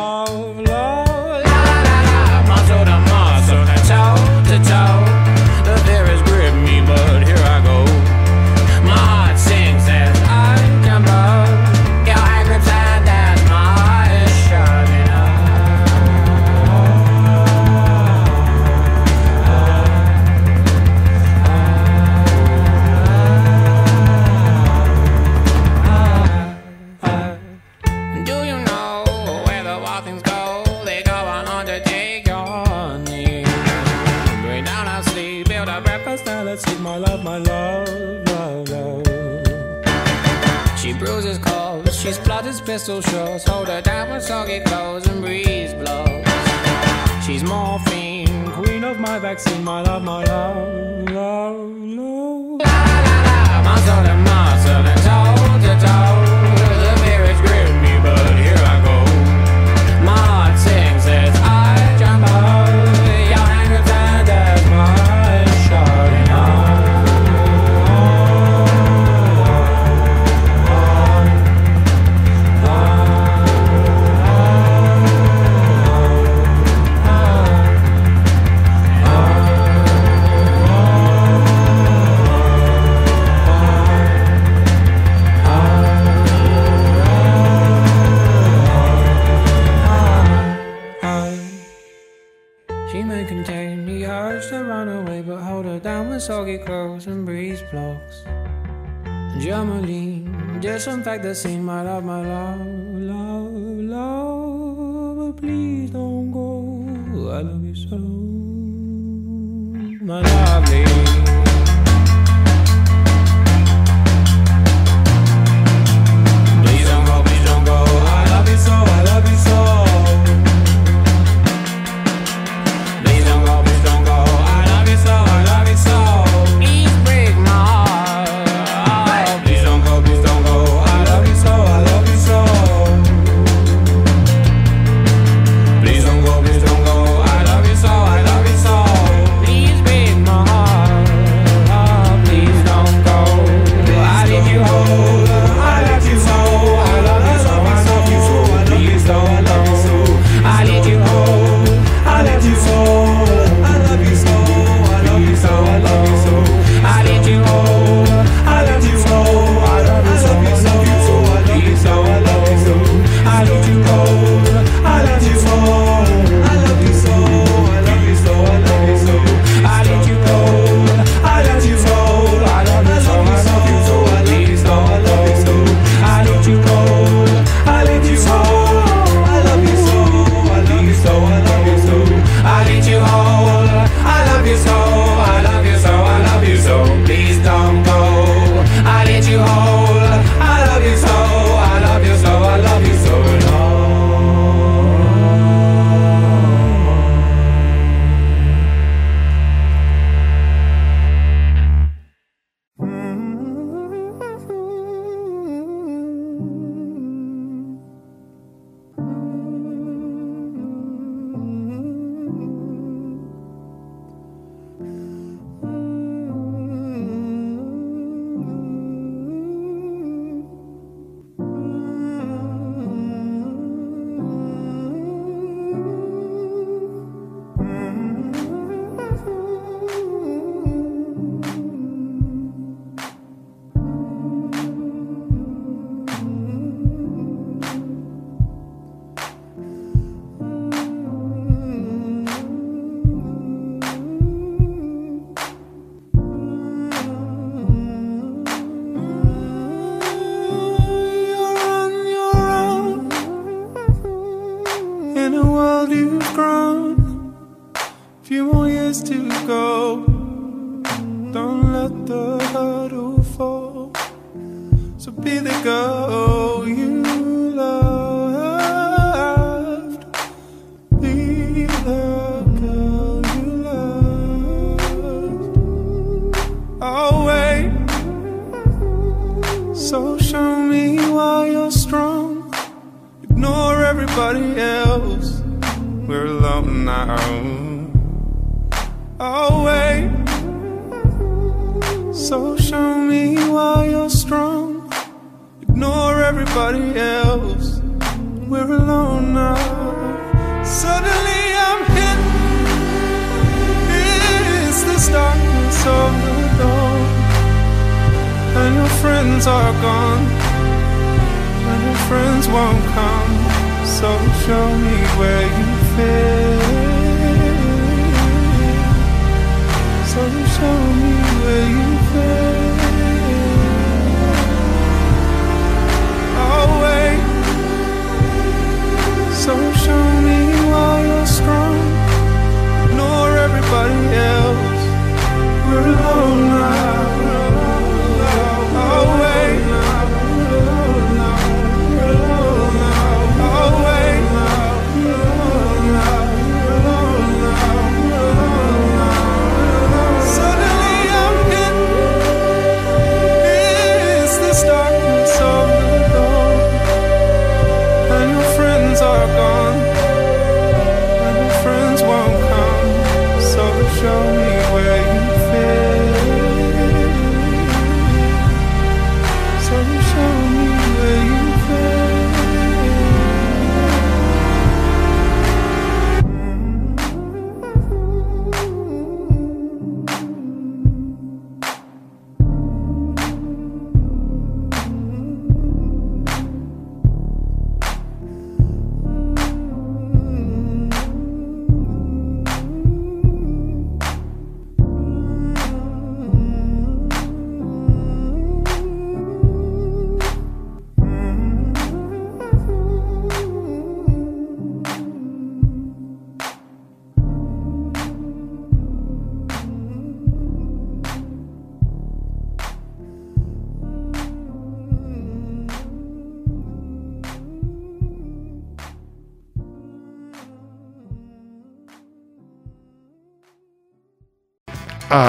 [49.34, 50.91] back, my love, my love.
[101.02, 102.31] fact, that seemed my love, my life.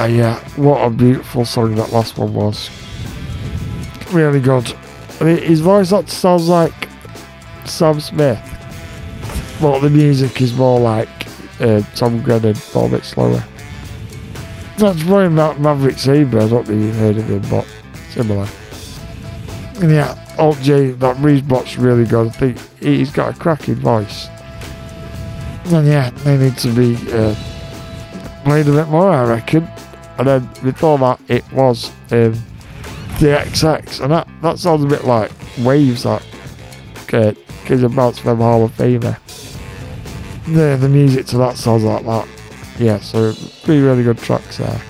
[0.04, 2.70] Ah, yeah, what a beautiful song that last one was.
[4.12, 4.76] Really good.
[5.22, 6.90] I mean, his voice sounds like
[7.64, 8.38] Sam Smith,
[9.62, 11.08] but the music is more like
[11.62, 13.42] uh, Tom Grennan, but a bit slower.
[14.78, 17.66] That's probably Ma- Maverick Sabre, I don't if you've heard of him, but
[18.10, 18.50] similar.
[19.82, 22.28] And yeah, Alt J, that Breezebot's really good.
[22.28, 24.28] I think he's got a cracking voice.
[25.68, 27.34] And yeah, they need to be uh,
[28.44, 29.66] played a bit more, I reckon.
[30.18, 32.34] And then before that, it was um,
[33.20, 36.24] the XX, and that, that sounds a bit like Waves, that
[37.14, 37.34] uh,
[37.66, 39.18] Kids about from Hall of Famer.
[40.46, 42.28] The, the music to that sounds like that.
[42.78, 44.82] Yeah, so three really good tracks there.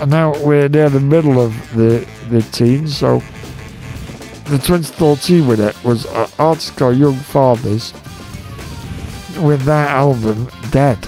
[0.00, 3.18] And now we're near the middle of the, the teens, so
[4.46, 7.92] the 2013 winner was an artist called Young Fathers
[9.40, 10.98] with their album Dead.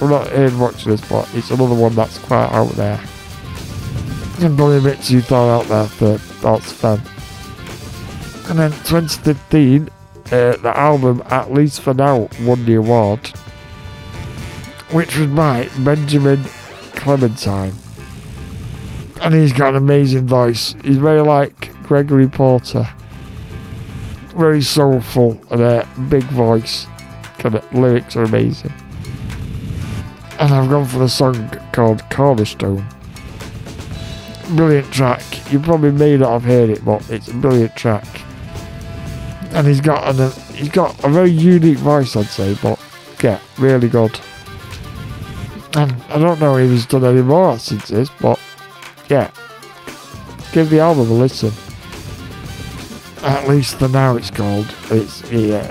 [0.00, 2.98] I'm not here watching this, but it's another one that's quite out there.
[4.40, 7.02] And probably a bit too far out there for Arts fan.
[8.48, 9.90] And then 2015,
[10.26, 13.26] uh, the album At Least For Now won the award,
[14.92, 16.42] which was by Benjamin
[16.94, 17.74] Clementine.
[19.20, 20.74] And he's got an amazing voice.
[20.82, 22.88] He's very like Gregory Porter.
[24.34, 26.86] Very soulful and a big voice.
[27.38, 28.72] Kind of lyrics are amazing.
[30.40, 32.82] And I've gone for the song called Cornerstone.
[34.56, 35.22] Brilliant track.
[35.52, 38.06] You probably may not have heard it, but it's a brilliant track.
[39.52, 42.80] And he's got an, he's got a very unique voice, I'd say, but
[43.22, 44.18] yeah, really good.
[45.74, 48.40] And I don't know if he's done any more since this, but
[49.10, 49.30] yeah,
[50.52, 51.52] give the album a listen.
[53.22, 54.74] At least for now, it's called.
[54.90, 55.70] It's yeah,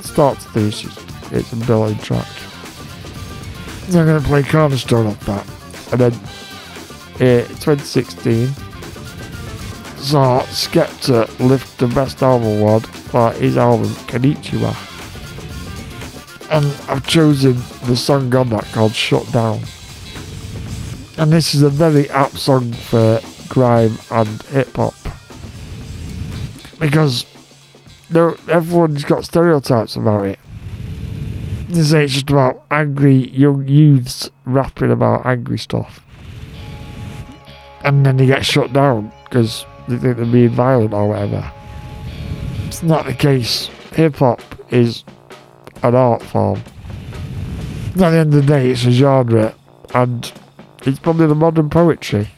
[0.00, 2.26] start to finish, it's, it's a brilliant track.
[3.96, 5.92] I'm going to play Cornerstone off that.
[5.92, 6.12] And then,
[7.14, 8.48] uh, 2016,
[9.96, 14.74] saw Skepta lift the Best Album Award for his album Konnichiwa.
[16.50, 17.56] And I've chosen
[17.86, 19.60] the song on that called Shut Down.
[21.16, 24.94] And this is a very apt song for grime and hip hop.
[26.78, 27.24] Because
[28.14, 30.38] everyone's got stereotypes about it.
[31.68, 36.02] They say it's just about angry young youths rapping about angry stuff.
[37.84, 41.52] And then they get shut down because they think they're being violent or whatever.
[42.66, 43.66] It's not the case.
[43.92, 44.40] Hip hop
[44.72, 45.04] is
[45.82, 46.62] an art form.
[47.90, 49.54] At the end of the day, it's a genre,
[49.94, 50.32] and
[50.86, 52.28] it's probably the modern poetry.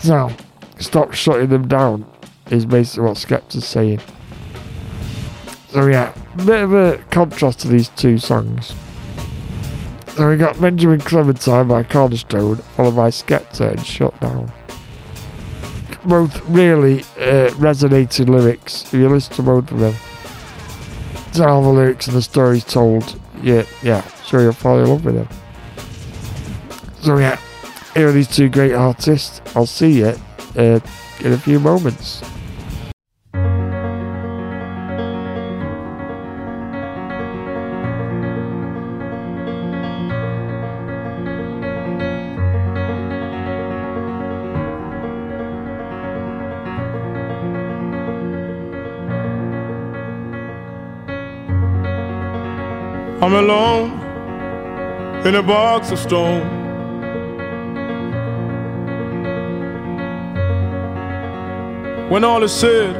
[0.00, 0.30] So,
[0.78, 2.06] stop shutting them down,
[2.50, 4.00] is basically what Skepta's saying.
[5.68, 8.74] So, yeah, bit of a contrast to these two songs.
[10.08, 14.52] So, we got Benjamin Clementine by Cornerstone, followed by Skepta and Shutdown.
[16.04, 19.94] Both really uh, resonating lyrics, if you listen to both of them.
[21.34, 25.04] To all the lyrics and the stories told, yeah, yeah, sure you'll fall in love
[25.04, 25.28] with them.
[27.00, 27.40] So yeah,
[27.94, 29.40] here are these two great artists.
[29.56, 30.14] I'll see you
[30.56, 30.80] uh,
[31.20, 32.22] in a few moments.
[53.34, 56.42] I'm alone in a box of stone.
[62.10, 62.94] When all is said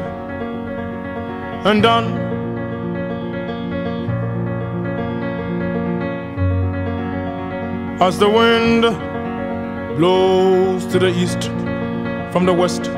[1.66, 2.16] and done,
[8.00, 8.84] as the wind
[9.98, 11.42] blows to the east
[12.32, 12.88] from the west.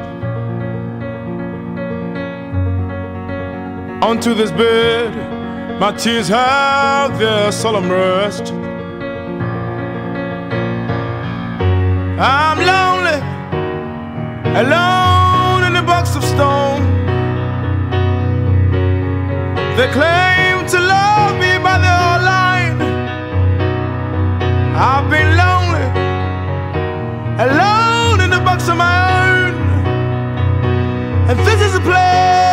[4.04, 5.33] Onto this bed,
[5.80, 8.52] my tears have their solemn rest.
[12.16, 13.18] I'm lonely,
[14.62, 16.82] alone in a box of stone.
[19.76, 22.80] They claim to love me, but they're lying.
[24.76, 25.86] I've been lonely,
[27.46, 29.54] alone in a box of my own.
[31.28, 32.43] And this is a place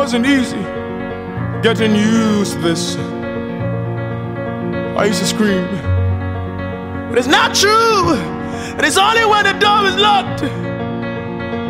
[0.00, 0.62] wasn't easy
[1.62, 2.96] getting used to this.
[4.96, 5.66] I used to scream.
[7.10, 8.14] But it's not true.
[8.76, 10.40] And it's only when the door is locked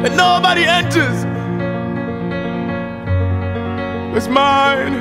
[0.02, 1.18] that nobody enters.
[4.16, 4.92] It's mine.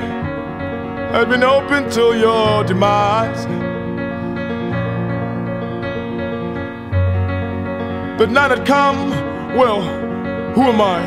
[1.11, 3.45] Has been open till your demise.
[8.17, 9.11] But now that come,
[9.55, 9.81] well,
[10.55, 10.99] who am I?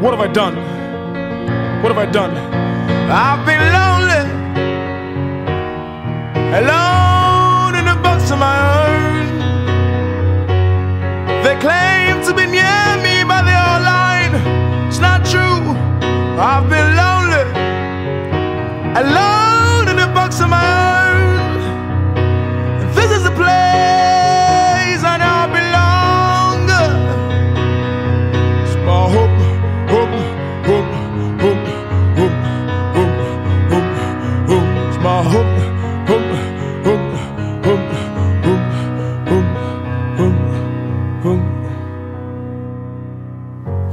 [0.00, 0.77] What have I done?
[1.80, 2.36] What have I done?
[3.10, 4.24] I've been lonely,
[6.60, 9.26] alone in a box of my own.
[11.44, 14.34] They claim to be near me, but they all lying.
[14.88, 15.62] It's not true.
[16.50, 17.44] I've been lonely,
[19.00, 19.47] alone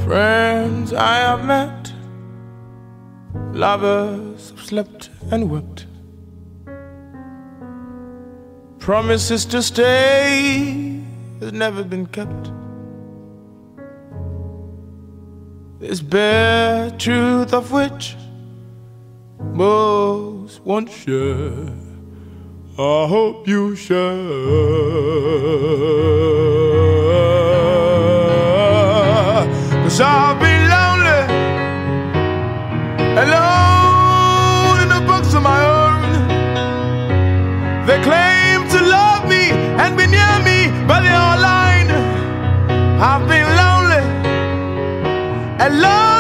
[0.06, 1.91] Friends I have met,
[3.53, 5.88] lovers have slept and wept.
[8.77, 11.02] Promises to stay
[11.40, 12.52] has never been kept.
[15.80, 18.15] This bare truth of which
[19.53, 21.73] most won't share.
[22.77, 24.36] I hope you share.
[29.96, 31.22] Cause I've been lonely,
[33.24, 36.02] alone in a box of my own.
[37.88, 39.52] They claim to love me
[39.82, 41.90] and be near me, but they are lying.
[43.00, 44.04] I've been lonely,
[45.66, 46.15] alone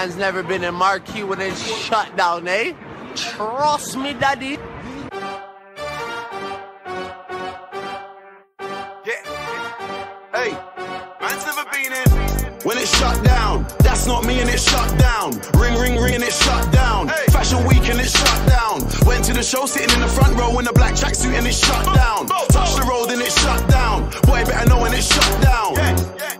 [0.00, 2.72] Man's never been in marquee when it's shut down, eh?
[3.14, 4.56] Trust me, daddy.
[10.32, 10.52] Hey,
[11.20, 12.08] man's never been in.
[12.64, 15.32] When it's shut down, that's not me and it's shut down.
[15.60, 17.08] Ring, ring, ring and it's shut down.
[17.28, 18.80] Fashion week and it's shut down.
[19.04, 21.58] Went to the show sitting in the front row in a black tracksuit and it's
[21.58, 22.26] shut down.
[22.48, 24.08] Touch the road and it's shut down.
[24.22, 25.74] Boy, better know when it's shut down.
[25.74, 26.39] Yeah,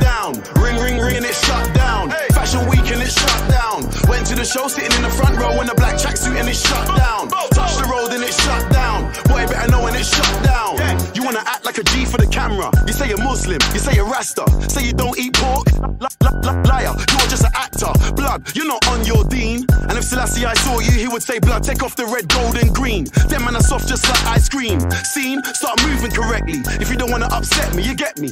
[0.00, 0.34] down.
[0.62, 2.27] Ring, ring, ring, and it's shut down.
[2.38, 3.82] Fashion week and it's shut down.
[4.06, 6.62] Went to the show sitting in the front row in a black tracksuit and it's
[6.62, 7.26] shut down.
[7.50, 9.10] Touch the road and it's shut down.
[9.26, 10.78] Boy, better know when it's shut down.
[11.16, 12.70] You wanna act like a G for the camera.
[12.86, 14.46] You say you're Muslim, you say you're Rasta.
[14.70, 15.66] Say you don't eat pork.
[15.98, 17.90] Li- li- li- liar, you're just an actor.
[18.14, 19.66] Blood, you're not on your deen.
[19.90, 22.54] And if Selassie I saw you, he would say, Blood, take off the red, gold,
[22.56, 23.04] and green.
[23.26, 24.78] Them man are soft just like ice cream.
[25.10, 26.62] Scene, start moving correctly.
[26.78, 28.28] If you don't wanna upset me, you get me.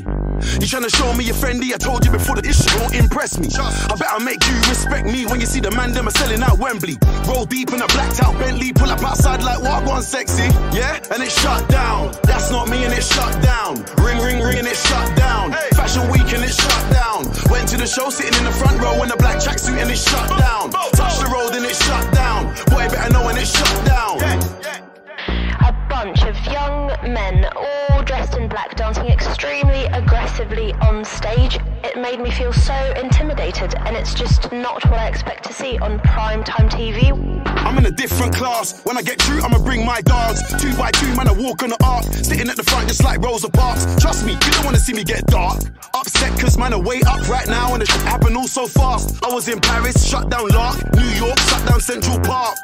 [0.63, 1.75] You tryna show me you're friendly?
[1.75, 3.49] I told you before the issue won't impress me.
[3.57, 6.59] I better make you respect me when you see the man them are selling out
[6.59, 6.97] Wembley.
[7.27, 10.49] Roll deep in a blacked out Bentley, pull up outside like what one sexy.
[10.73, 12.15] Yeah, and it's shut down.
[12.25, 13.85] That's not me and it's shut down.
[13.99, 15.53] Ring, ring, ring and it's shut down.
[15.75, 17.25] Fashion week and it's shut down.
[17.51, 20.09] Went to the show sitting in the front row in a black tracksuit and it's
[20.09, 20.71] shut down.
[20.71, 22.55] Touch the road and it's shut down.
[22.71, 24.21] Boy, better know when it's shut down.
[25.61, 31.59] A bunch of young men, all dressed in black, dancing extremely aggressively on stage.
[31.85, 35.79] It made me feel so intimidated, and it's just not what I expect to see
[35.79, 37.13] on primetime TV.
[37.67, 38.81] I'm in a different class.
[38.85, 40.41] When I get through, I'ma bring my dogs.
[40.61, 42.05] Two by two, man, I walk on the arc.
[42.05, 43.85] Sitting at the front just like Rosa Parks.
[44.01, 45.59] Trust me, you don't wanna see me get dark.
[45.95, 49.25] Upset cause man, I way up right now and the shit happen all so fast.
[49.25, 50.77] I was in Paris, shut down Lark.
[50.95, 52.57] New York, shut down Central Park.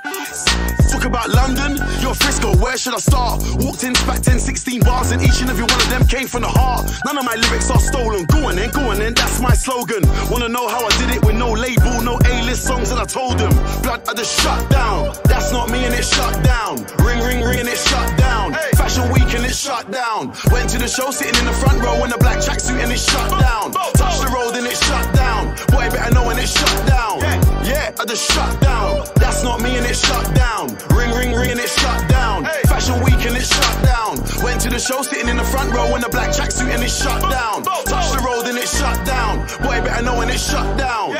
[0.90, 3.42] Talk about London, you're Frisco, where should I start?
[3.64, 6.40] Walked in, spat 10, 16 bars, and each and every one of them came from
[6.40, 6.88] the heart.
[7.04, 8.24] None of my lyrics are stolen.
[8.24, 10.02] Go on then, go on then, that's my slogan.
[10.32, 13.36] Wanna know how I did it with no label, no A-list songs, and I told
[13.36, 13.52] them.
[13.84, 15.12] Blood, I just shut down.
[15.28, 16.80] That's not me and it's shut down.
[17.04, 18.54] Ring, ring, ring and it's shut down.
[18.80, 20.32] Fashion week and it's shut down.
[20.50, 23.04] Went to the show sitting in the front row in a black tracksuit and it's
[23.04, 23.72] shut down.
[24.00, 25.52] Touch the road and it's shut down.
[25.68, 27.20] Boy, better know when it's shut down.
[27.68, 29.04] Yeah, I just shut down.
[29.16, 30.68] That's not me and it's shut down.
[30.96, 32.44] Ring, ring, ring and it's shut down.
[32.72, 34.16] Fashion week and it's shut down.
[34.42, 37.02] Went to the show sitting in the front row in a black tracksuit and it's
[37.02, 37.62] shut down.
[37.62, 39.40] Touch the road and it's shut down.
[39.62, 41.16] Boy, better know when it's shut down.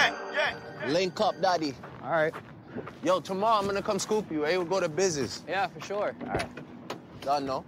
[0.89, 1.75] Link up, daddy.
[2.03, 2.35] All right.
[3.05, 4.57] Yo, tomorrow I'm gonna come scoop you, eh?
[4.57, 5.43] We'll go to business.
[5.49, 6.15] Yeah, for sure.
[6.23, 6.47] All right.
[7.21, 7.65] Done, no?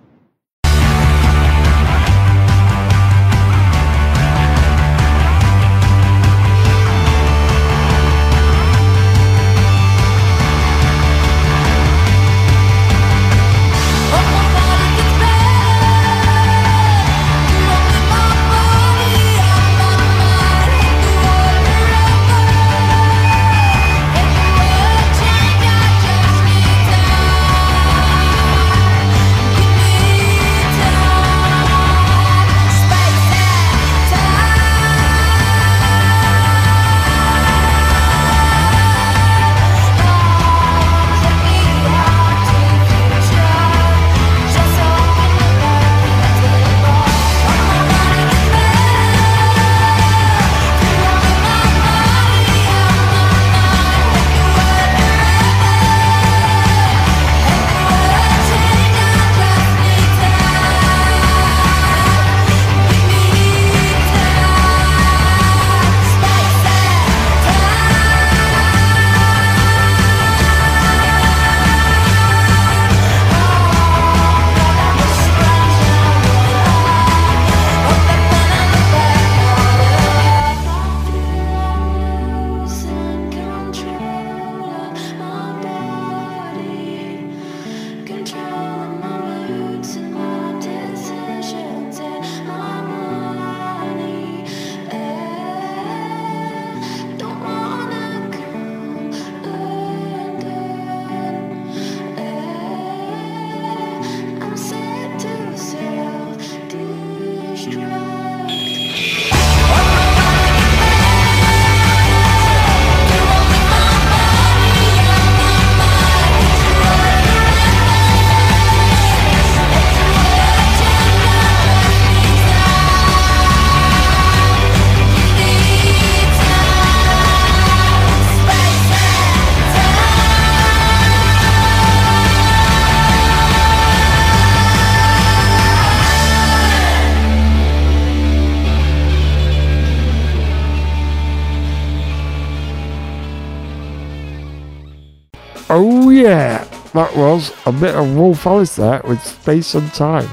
[147.24, 150.28] Was a bit of Wolf Alice there with Space and Time.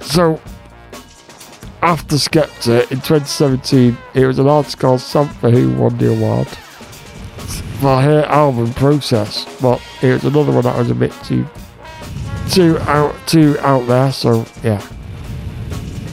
[0.00, 0.40] So,
[1.82, 6.48] after Skepta in 2017, it was an artist called Sampha who won the award
[7.82, 11.46] for her album Process, but it was another one that was a bit too
[12.50, 14.12] too out too out there.
[14.12, 14.80] So yeah.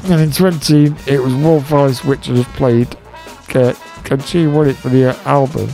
[0.06, 2.96] And in 20, it was Wolf Alice which just played.
[3.54, 3.74] Uh,
[4.10, 5.70] and she won it for the album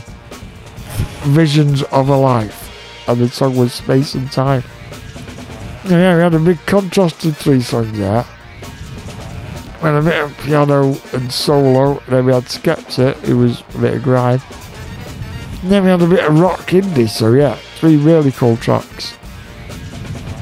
[1.32, 2.65] Visions of a Life,
[3.06, 4.62] and the song was Space and Time.
[5.84, 8.24] Yeah, we had a big contrasted three songs there.
[9.76, 13.78] We had a bit of piano and solo, then we had Skepta, who was a
[13.78, 14.40] bit of grime.
[15.62, 19.16] And then we had a bit of rock indie, so yeah, three really cool tracks.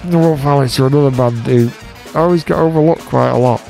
[0.05, 1.71] The Wolf Alice are another band who
[2.15, 3.63] always get overlooked quite a lot.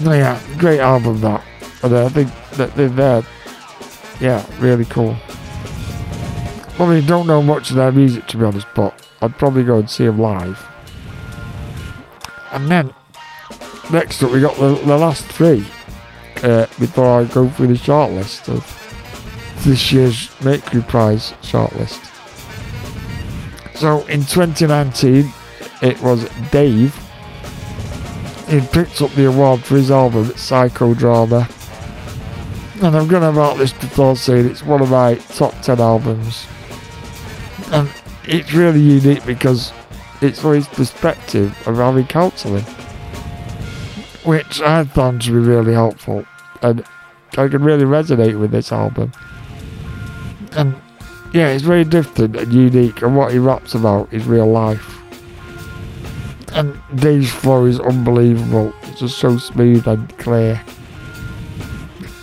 [0.00, 1.44] No, yeah, great album that.
[1.82, 3.22] And I think that they're there.
[4.20, 5.16] Yeah, really cool.
[6.80, 9.90] I don't know much of their music to be honest, but I'd probably go and
[9.90, 10.64] see them live.
[12.52, 12.94] And then,
[13.92, 15.66] next up, we got the, the last three
[16.42, 18.64] uh, before I go through the shortlist of
[19.64, 22.04] this year's Mercury Prize shortlist.
[23.76, 25.32] So in 2019,
[25.82, 26.94] it was Dave.
[28.48, 31.54] He picked up the award for his album Psychodrama.
[32.82, 36.46] And I'm going about this before saying it's one of my top 10 albums.
[37.70, 37.90] And
[38.24, 39.72] it's really unique because
[40.20, 42.64] it's for his perspective of having counselling,
[44.24, 46.24] which I found to be really helpful.
[46.62, 46.84] And
[47.36, 49.12] I can really resonate with this album.
[50.52, 50.74] And
[51.32, 54.98] yeah, it's very different and unique, and what he raps about is real life.
[56.52, 58.72] And Dave's flow is unbelievable.
[58.84, 60.60] It's just so smooth and clear.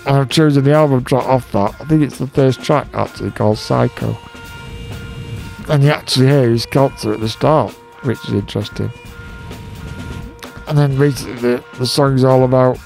[0.08, 1.76] And I've chosen the album track off that.
[1.80, 4.18] I think it's the first track actually called Psycho.
[5.68, 7.72] And you actually hear his cancer at the start,
[8.04, 8.92] which is interesting.
[10.68, 12.78] And then basically the, the song's all about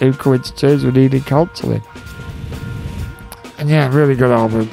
[0.00, 1.82] to terms with needing counselling.
[3.58, 4.70] And yeah, really good album.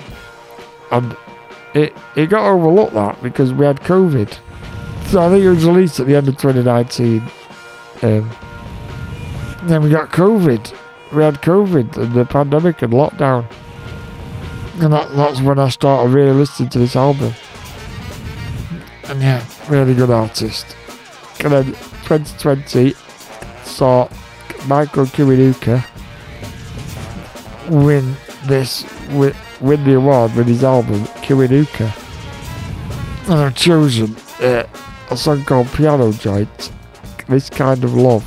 [0.91, 1.15] And
[1.74, 4.38] it it got overlooked that because we had COVID.
[5.07, 7.22] So I think it was released at the end of 2019.
[8.02, 8.32] Um,
[9.64, 10.74] then we got COVID.
[11.14, 13.45] We had COVID and the pandemic and lockdown.
[14.80, 17.34] And that, that's when I started really listening to this album.
[19.06, 20.76] And yeah, really good artist.
[21.40, 21.66] And then
[22.06, 22.94] 2020
[23.64, 24.08] saw
[24.68, 25.84] Michael Kiwanuka
[27.70, 31.91] win this win, win the award with his album Kiwanuka.
[33.30, 34.64] And I've chosen uh,
[35.10, 36.72] a song called Piano Joint,
[37.28, 38.26] This Kind of Love.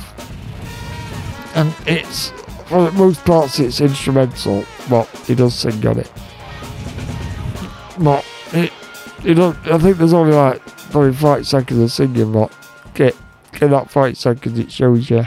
[1.55, 2.29] And it's,
[2.65, 6.11] for the most parts, it's instrumental, but he does sing on it.
[7.99, 8.71] But it,
[9.23, 12.51] you know, I think there's only like probably 40 seconds of singing, but
[12.93, 13.15] get,
[13.61, 15.25] in that 40 seconds it shows you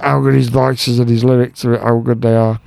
[0.00, 2.60] how good his voice is and his lyrics are, how good they are.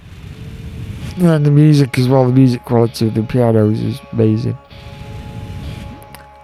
[1.17, 4.57] And the music as well, the music quality of the pianos is amazing.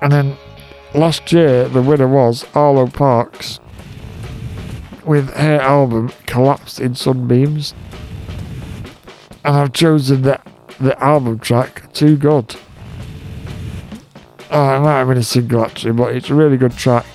[0.01, 0.37] And then
[0.93, 3.59] last year, the winner was Arlo Parks
[5.05, 7.73] with her album Collapsed in Sunbeams.
[9.43, 10.39] And I've chosen the,
[10.79, 12.55] the album track Too Good.
[14.51, 17.05] Oh, uh, it might have been a single actually, but it's a really good track.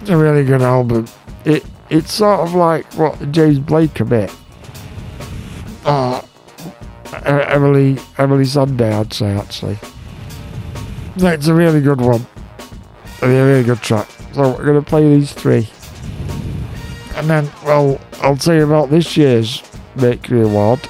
[0.00, 1.06] It's a really good album.
[1.44, 4.34] It It's sort of like what James Blake a bit.
[5.86, 6.26] Oh,
[7.24, 9.78] Emily Emeli Sandé, I'd say actually.
[11.16, 12.26] It's a really good one.
[13.22, 14.08] A really good track.
[14.32, 15.68] So we're gonna play these three.
[17.16, 19.62] And then, well, I'll tell you about this year's
[19.94, 20.80] Mercury Award.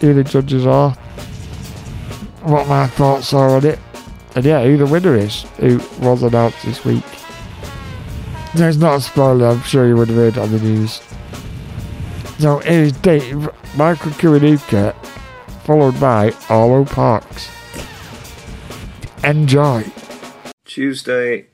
[0.00, 0.92] Who the judges are.
[2.42, 3.78] What my thoughts are on it.
[4.34, 5.42] And yeah, who the winner is.
[5.58, 7.04] Who was announced this week.
[8.54, 11.02] It's not a spoiler, I'm sure you would have heard on the news.
[12.38, 14.94] So it is Dave, Michael Kiwanuka,
[15.64, 17.50] followed by Arlo Parks.
[19.22, 19.84] Enjoy.
[20.64, 21.46] Tuesday,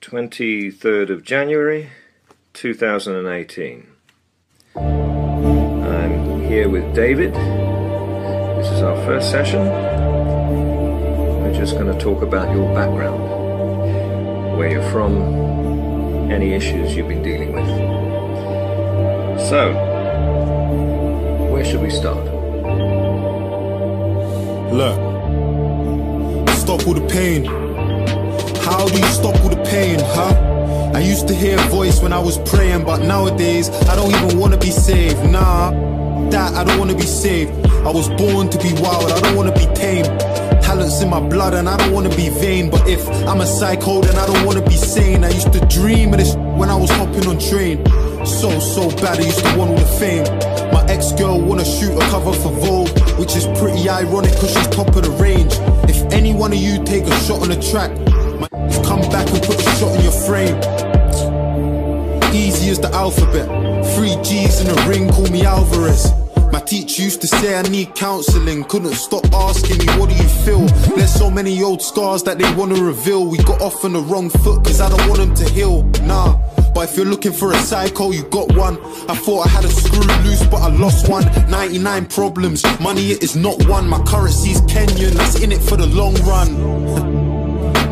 [0.00, 1.90] 23rd of January
[2.52, 3.97] 2018.
[6.48, 7.34] Here with David.
[7.34, 9.68] This is our first session.
[11.42, 17.22] We're just going to talk about your background, where you're from, any issues you've been
[17.22, 17.68] dealing with.
[19.46, 19.74] So,
[21.52, 22.24] where should we start?
[24.72, 24.96] Look,
[26.56, 27.44] stop all the pain.
[28.64, 30.92] How do you stop all the pain, huh?
[30.94, 34.38] I used to hear a voice when I was praying, but nowadays I don't even
[34.38, 35.22] wanna be saved.
[35.30, 35.72] Nah,
[36.30, 37.50] that I don't wanna be saved.
[37.86, 40.04] I was born to be wild, I don't wanna be tame.
[40.60, 42.70] Talents in my blood, and I don't wanna be vain.
[42.70, 45.24] But if I'm a psycho, then I don't wanna be sane.
[45.24, 47.84] I used to dream of this when I was hopping on train.
[48.26, 50.24] So, so bad, I used to want all the fame.
[50.72, 54.68] My ex girl wanna shoot a cover for Vogue, which is pretty ironic cause she's
[54.68, 55.54] top of the range.
[55.88, 57.90] If any one of you take a shot on the track,
[58.40, 58.48] my
[58.84, 60.87] come back and put a shot in your frame.
[62.34, 63.46] Easy as the alphabet.
[63.94, 66.12] Three G's in a ring, call me Alvarez.
[66.52, 68.64] My teacher used to say I need counseling.
[68.64, 70.66] Couldn't stop asking me, what do you feel?
[70.96, 73.26] There's so many old scars that they wanna reveal.
[73.26, 75.82] We got off on the wrong foot, cause I don't want them to heal.
[76.04, 76.38] Nah.
[76.74, 78.78] But if you're looking for a psycho, you got one.
[79.08, 81.24] I thought I had a screw loose, but I lost one.
[81.50, 83.88] 99 problems, money it is not one.
[83.88, 87.07] My currency's Kenyan, that's in it for the long run.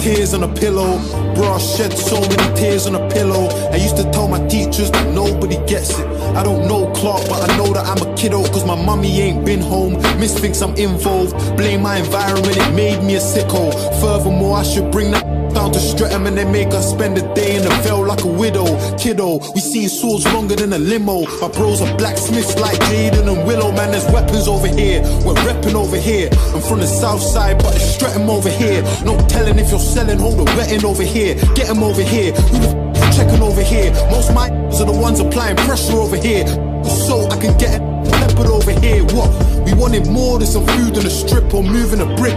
[0.06, 0.98] Tears on a pillow.
[1.34, 3.48] Bro, I shed so many tears on a pillow.
[3.72, 6.06] I used to tell my teachers that nobody gets it.
[6.38, 9.44] I don't know Clark, but I know that I'm a kiddo, cause my mummy ain't
[9.44, 9.94] been home.
[10.20, 11.34] Miss thinks I'm involved.
[11.56, 13.72] Blame my environment, it made me a sicko.
[14.00, 17.56] Furthermore, I should bring that down to Streatham and then make her spend a day
[17.56, 18.66] in a veil like a widow.
[18.98, 21.24] Kiddo, we seen swords longer than a limo.
[21.40, 23.72] My bros are blacksmiths like Jaden and Willow.
[23.72, 25.00] Man, there's weapons over here.
[25.24, 26.28] We're repping over here.
[26.54, 28.82] I'm from the south side, but it's Streatham over here.
[29.02, 31.34] No telling if you're selling, hold a wetting over here.
[31.54, 32.32] Get 'em over here.
[32.32, 33.90] Who the f- checking over here?
[34.10, 36.44] Most my are the ones applying pressure over here.
[36.84, 39.02] So I can get it peppered over here.
[39.16, 39.30] What?
[39.64, 42.36] We wanted more than some food on a strip or moving a brick.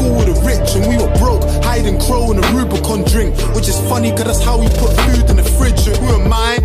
[0.00, 3.36] School with the rich and we were broke, hiding crow in a Rubicon drink.
[3.54, 5.86] Which is funny, cause that's how we put food in the fridge.
[5.88, 6.56] And who am I?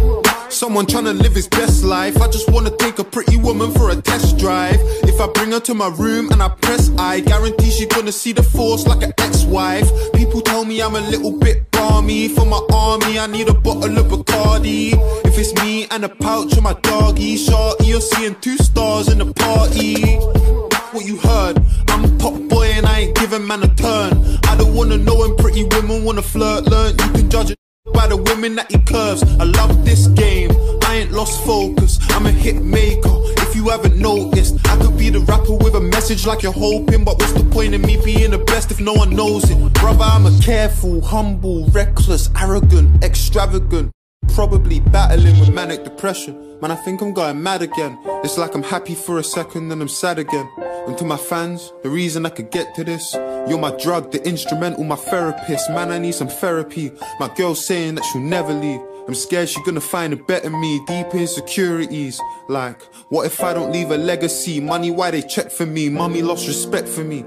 [0.48, 2.22] Someone trying to live his best life.
[2.22, 4.80] I just wanna take a pretty woman for a test drive.
[5.04, 8.32] If I bring her to my room and I press I, guarantee she gonna see
[8.32, 9.90] the force like an ex-wife.
[10.14, 12.30] People tell me I'm a little bit balmy.
[12.30, 14.94] For my army, I need a bottle of Bacardi.
[15.26, 19.18] If it's me and a pouch of my doggy, shorty, you're seeing two stars in
[19.18, 20.75] the party.
[20.96, 21.58] What you heard?
[21.90, 24.14] I'm a pop boy and I ain't giving man a turn.
[24.46, 26.92] I don't wanna know when pretty women wanna flirt, learn.
[26.92, 27.58] You can judge it
[27.94, 29.22] by the women that he curves.
[29.24, 30.52] I love this game.
[30.84, 32.00] I ain't lost focus.
[32.12, 33.12] I'm a hit maker.
[33.44, 37.04] If you haven't noticed, I could be the rapper with a message like you're hoping.
[37.04, 39.74] But what's the point in me being the best if no one knows it?
[39.74, 43.92] Brother, I'm a careful, humble, reckless, arrogant, extravagant.
[44.34, 46.60] Probably battling with manic depression.
[46.62, 47.98] Man, I think I'm going mad again.
[48.24, 50.50] It's like I'm happy for a second then I'm sad again.
[50.88, 53.14] And to my fans, the reason I could get to this,
[53.48, 55.70] you're my drug, the instrumental, my therapist.
[55.70, 56.92] Man, I need some therapy.
[57.20, 58.82] My girl's saying that she'll never leave.
[59.08, 62.20] I'm scared she's gonna find a better me, deep insecurities.
[62.50, 64.60] Like, what if I don't leave a legacy?
[64.60, 65.90] Money, why they check for me?
[65.90, 67.24] Mommy lost respect for me.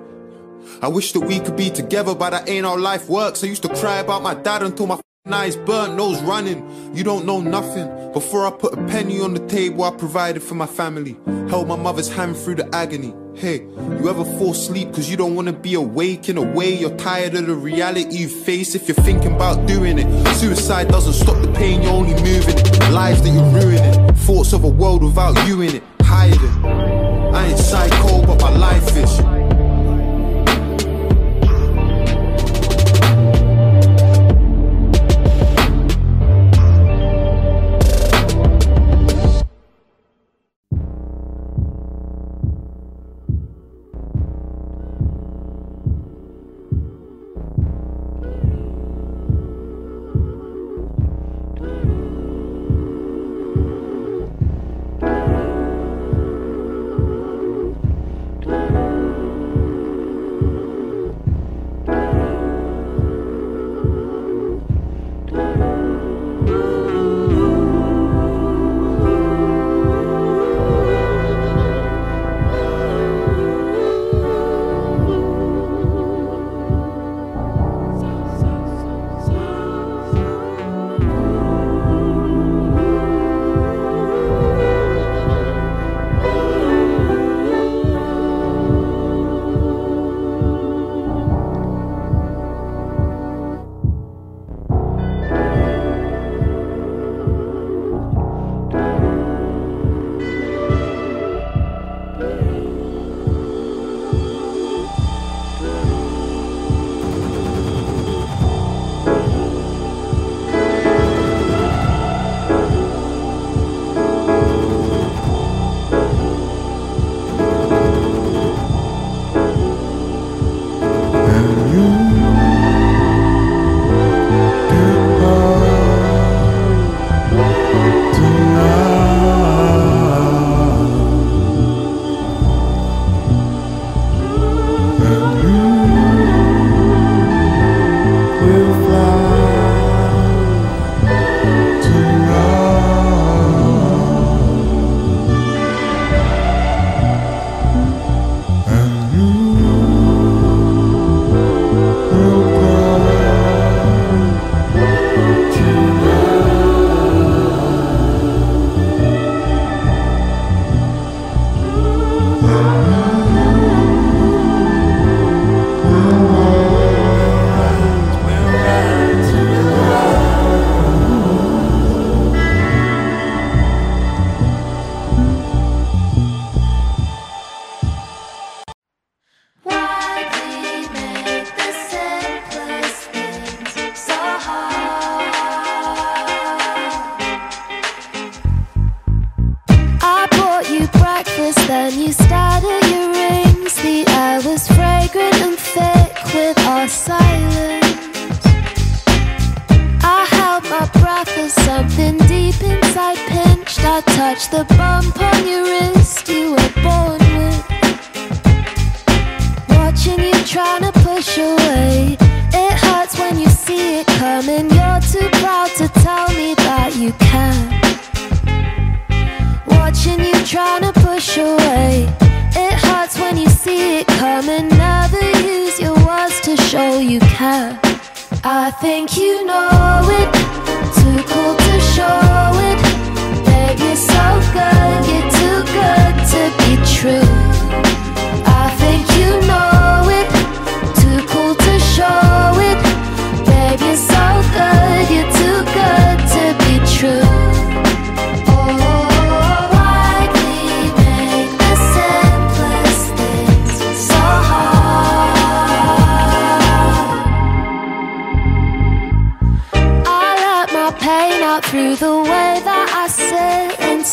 [0.82, 3.42] I wish that we could be together, but that ain't how life works.
[3.42, 5.00] I used to cry about my dad until my
[5.32, 6.94] eyes burnt, nose running.
[6.94, 8.12] You don't know nothing.
[8.12, 11.16] Before I put a penny on the table, I provided for my family.
[11.48, 13.14] Held my mother's hand through the agony.
[13.34, 16.96] Hey, you ever fall asleep cause you don't wanna be awake in a way you're
[16.96, 20.34] tired of the reality you face if you're thinking about doing it.
[20.34, 22.90] Suicide doesn't stop the pain, you're only moving it.
[22.90, 24.14] Lives that you're ruining.
[24.14, 25.82] Thoughts of a world without you in it.
[26.02, 26.64] Hiding.
[26.64, 29.47] I ain't psycho, but my life is.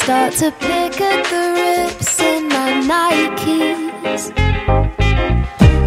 [0.05, 4.29] Start to pick at the rips in my Nikes.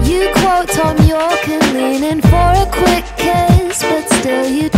[0.08, 4.68] You quote Thom Yorke and lean in for a quick kiss, but still you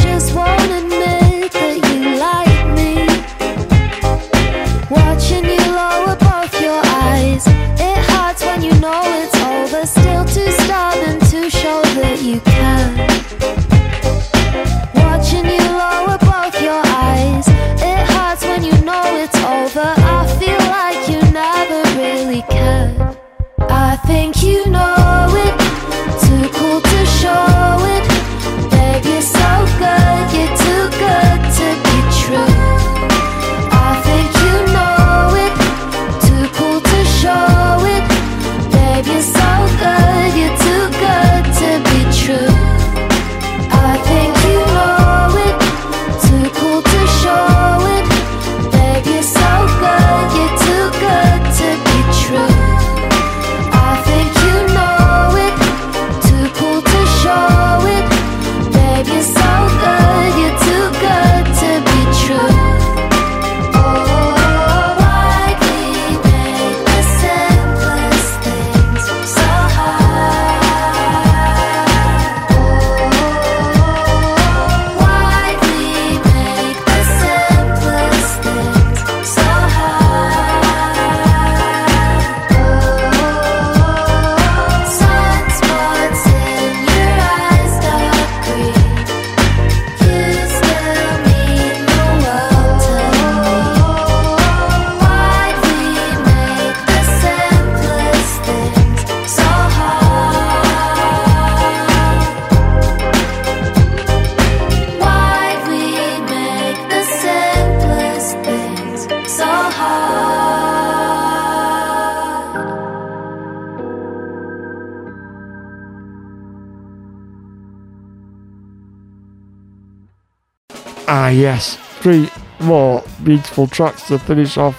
[121.30, 121.76] Ah, yes.
[122.02, 122.28] Three
[122.58, 124.76] more beautiful tracks to finish off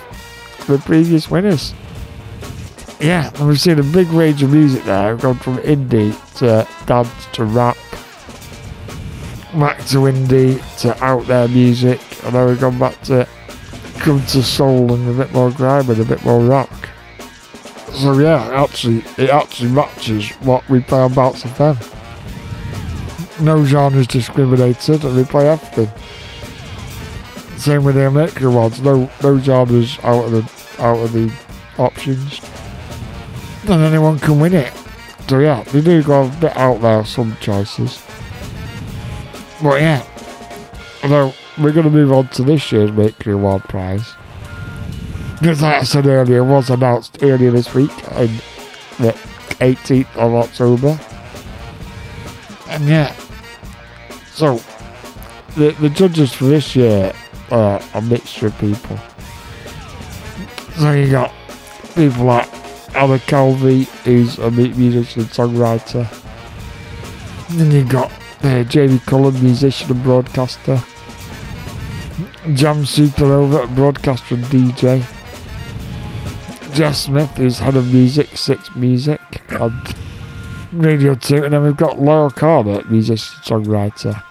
[0.68, 1.74] the previous winners.
[3.00, 5.14] Yeah, and we've seen a big range of music there.
[5.14, 7.78] We've gone from indie to dance to rap,
[9.58, 13.26] back to indie to out there music, and then we've gone back to
[14.00, 16.90] come to soul and a bit more grime and a bit more rock.
[17.94, 21.80] So yeah, actually, it actually matches what we play on Bounce FM.
[23.40, 25.90] No genres discriminated, and we play everything.
[27.62, 28.82] Same with the American ones.
[28.82, 31.32] No, no genres out of the out of the
[31.78, 32.42] options.
[33.70, 34.74] And anyone can win it.
[35.30, 37.06] So yeah, they do go a bit out there.
[37.06, 38.04] Some choices.
[39.62, 40.04] But yeah,
[41.04, 44.12] although we're going to move on to this year's Mercury Award Prize.
[45.40, 48.26] Because like I said earlier, was announced earlier this week on
[48.98, 49.16] the
[49.60, 51.00] 18th of October.
[52.70, 53.16] And yeah,
[54.32, 54.60] so
[55.56, 57.14] the the judges for this year
[57.52, 58.98] are a mixture of people.
[60.80, 61.34] So you got
[61.96, 62.50] people like
[62.96, 66.08] Anna Calvi, who's a mu- musician and songwriter.
[67.58, 68.12] Then you got
[68.44, 70.82] uh, Jamie Cullum, musician and broadcaster.
[72.54, 75.06] Jam Supernova, broadcaster and DJ.
[76.74, 79.20] Jeff Smith, who's head of music, Six Music,
[79.50, 79.96] and
[80.72, 81.44] Radio 2.
[81.44, 84.24] And then we've got Loyle Carner, musician songwriter.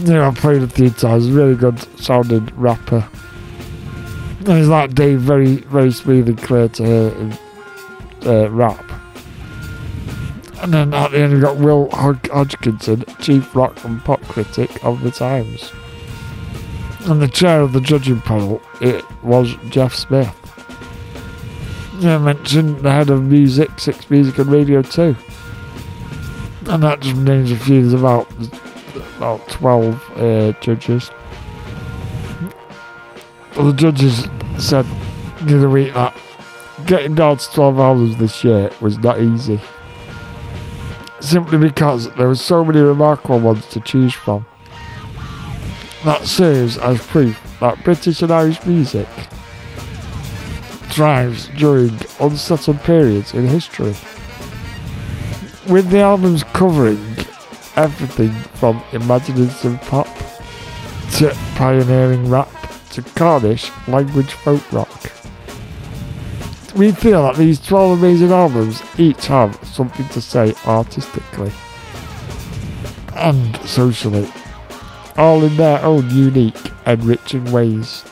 [0.00, 3.08] Know, I've played a few times, really good sounding rapper.
[4.40, 7.38] And it's like Dave, very, very smooth and clear to hear in
[8.26, 8.84] uh, rap.
[10.62, 14.84] And then at the end, we got Will Hod- Hodgkinson, chief rock and pop critic
[14.84, 15.72] of the Times.
[17.06, 20.34] And the chair of the judging panel, it was Jeff Smith.
[21.98, 25.14] Yeah, I mentioned the head of music, Six Music and Radio 2.
[26.66, 27.96] And that just names a few.
[27.96, 28.26] About,
[28.96, 31.10] about 12 uh, judges.
[33.54, 34.86] The judges said
[35.42, 36.16] the other week that
[36.86, 39.60] getting down to 12 albums this year was not easy.
[41.20, 44.44] Simply because there were so many remarkable ones to choose from.
[46.04, 49.08] That serves as proof that British and Irish music
[50.90, 53.94] thrives during unsettled periods in history.
[55.68, 57.13] With the albums covering
[57.76, 60.08] everything from imaginative pop
[61.12, 62.50] to pioneering rap
[62.90, 65.12] to Cornish language folk rock.
[66.76, 71.52] We feel that these 12 amazing albums each have something to say artistically
[73.16, 74.28] and socially,
[75.16, 78.04] all in their own unique, enriching ways.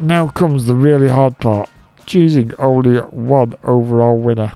[0.00, 1.68] Now comes the really hard part
[2.06, 4.52] choosing only one overall winner.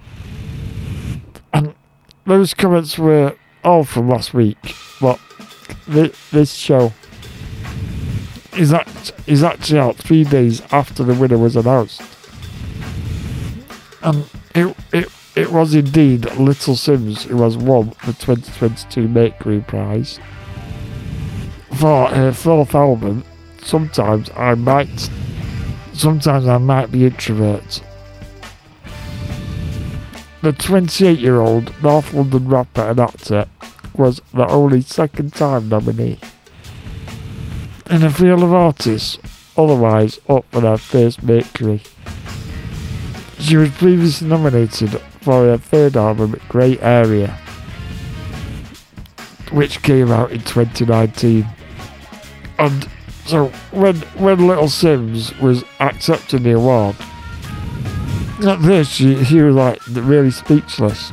[2.28, 3.34] Those comments were
[3.64, 4.58] all from last week,
[5.00, 5.18] but
[5.86, 6.92] thi- this show
[8.54, 12.02] is, act- is actually out three days after the winner was announced.
[14.02, 20.20] And it, it, it was indeed Little Simz who has won the 2022 Mercury Prize
[21.76, 23.24] for her fourth album.
[23.62, 25.08] Sometimes I might,
[25.94, 27.82] sometimes I might be introvert.
[30.40, 33.46] The 28 year old North London rapper and actor
[33.94, 36.20] was the only second time nominee.
[37.90, 39.18] In a field of artists
[39.56, 41.82] otherwise up for their first Mercury.
[43.40, 44.90] She was previously nominated
[45.22, 47.36] for her third album, Grey Area,
[49.50, 51.46] which came out in 2019.
[52.60, 52.88] And
[53.26, 56.94] so when when Little Simz was accepting the award,
[58.46, 61.12] at this she, he was like really speechless.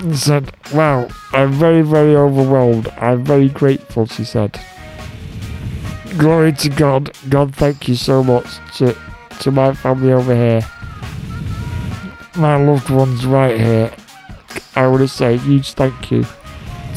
[0.00, 2.88] And said, Wow, I'm very, very overwhelmed.
[2.98, 4.60] I'm very grateful, she said.
[6.16, 7.12] Glory to God.
[7.28, 8.46] God, thank you so much
[8.76, 8.96] to,
[9.40, 10.62] to my family over here.
[12.36, 13.92] My loved ones right here.
[14.76, 16.24] I want to say a huge thank you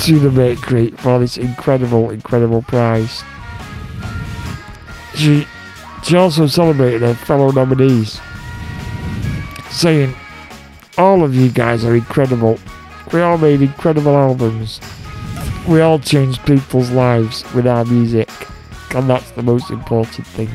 [0.02, 3.23] to the Mercury for this incredible, incredible prize.
[5.15, 5.48] She,
[6.03, 8.19] she also celebrated her fellow nominees,
[9.72, 10.14] saying,
[10.98, 12.60] All of you guys are incredible.
[13.14, 14.80] We all made incredible albums.
[15.68, 18.30] We all changed people's lives with our music,
[18.95, 20.49] and that's the most important thing.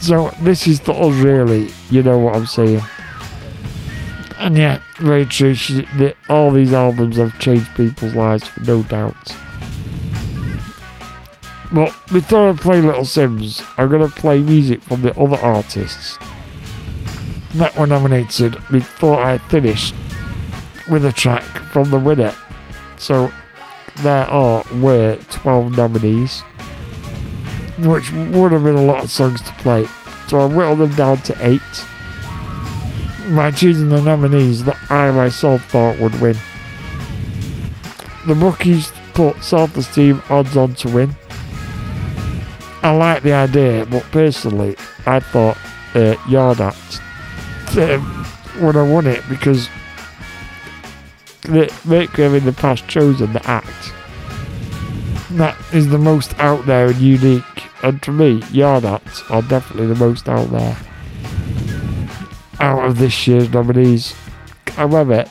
[0.00, 1.70] So, this is to oh, us, really.
[1.90, 2.80] You know what I'm saying.
[4.38, 5.54] And yeah, very true.
[5.54, 9.36] She, the, all these albums have changed people's lives, no doubt.
[11.72, 16.18] But before I play Little Simz, I'm going to play music from the other artists
[17.54, 19.94] that were nominated before I finished
[20.88, 22.34] with a track from the winner.
[22.98, 23.32] So
[24.02, 26.40] there are were 12 nominees,
[27.78, 29.86] which would have been a lot of songs to play.
[30.28, 31.60] So I whittled them down to 8
[33.34, 36.36] by choosing the nominees that I myself thought would win.
[38.26, 41.16] The bookies put Self Esteem odds on to win.
[42.82, 45.58] I like the idea, but personally, I thought
[45.94, 47.00] uh, Yard Act
[47.76, 48.26] um,
[48.60, 49.68] would have won it because
[51.42, 53.92] the Mercury have in the past chosen the act
[55.32, 57.44] that is the most out there and unique.
[57.82, 60.76] And to me, Yard Acts are definitely the most out there
[62.58, 64.14] out of this year's nominees.
[64.68, 65.24] However,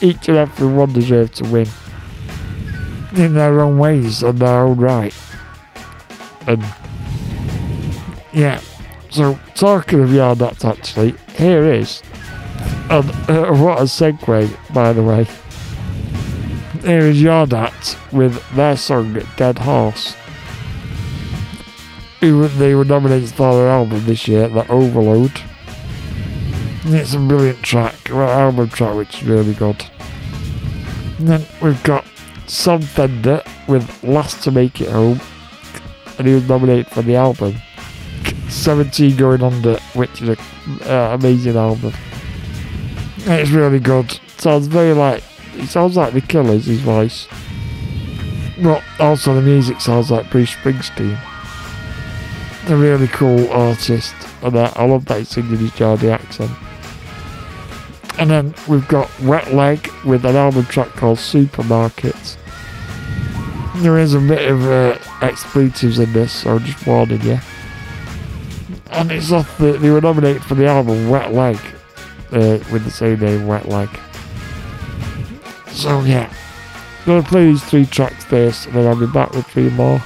[0.00, 1.68] each and every one deserve to win
[3.14, 5.14] in their own ways and their own right.
[6.46, 6.64] And
[8.32, 8.60] yeah,
[9.14, 12.02] so talking of Acts, actually, here is,
[12.90, 15.24] and uh, what a segue, by the way.
[16.82, 20.16] Here is Act with their song Dead Horse.
[22.20, 25.40] They were nominated for their album this year, The Overload.
[26.86, 29.84] It's a brilliant track, well, album track which is really good.
[31.18, 32.04] And then we've got
[32.48, 35.20] Sam Fender with Last to Make It Home,
[36.18, 37.54] and he was nominated for the album
[38.48, 40.36] 17 Going Under, which is an
[40.82, 41.92] uh, amazing album.
[43.18, 44.18] It's really good.
[44.36, 45.22] Sounds very like,
[45.54, 47.26] it sounds like The Killers, his voice.
[48.62, 51.18] But also the music sounds like Bruce Springsteen.
[52.68, 56.50] a really cool artist, and uh, I love that he's singing his Geordie accent.
[58.18, 62.36] And then we've got Wet Leg with an album track called Supermarkets.
[63.82, 67.38] There is a bit of uh, expletives in this, so I'm just warning you.
[68.90, 71.56] And it's off the, they were nominated for the album Wet Leg,
[72.32, 73.88] uh, with the same name, Wet Leg.
[75.68, 76.32] So yeah,
[77.04, 80.00] gonna play these three tracks first, and then I'll be back with three more.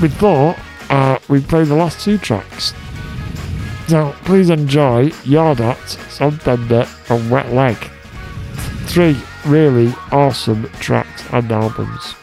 [0.00, 0.58] We thought
[0.90, 2.74] uh, we'd play the last two tracks.
[3.86, 7.76] So please enjoy Yard Act, Soundbender, and Wet Leg.
[8.86, 9.16] Three
[9.46, 12.14] really awesome tracks and albums.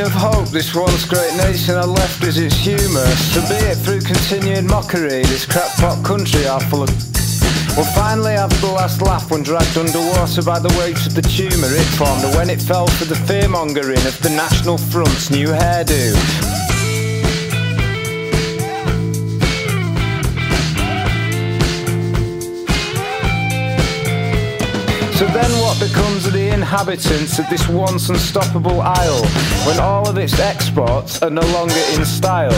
[0.00, 3.06] Of hope this once great nation had left is its humour.
[3.32, 6.90] So be it through continued mockery, this crackpot country are full of.
[7.76, 11.68] We'll finally have the last laugh when dragged underwater by the weight of the tumour
[11.72, 16.12] it formed, and when it fell for the fearmongering of the National Front's new hairdo.
[25.18, 29.24] So then what becomes of the inhabitants of this once unstoppable isle
[29.66, 32.52] when all of its exports are no longer in style?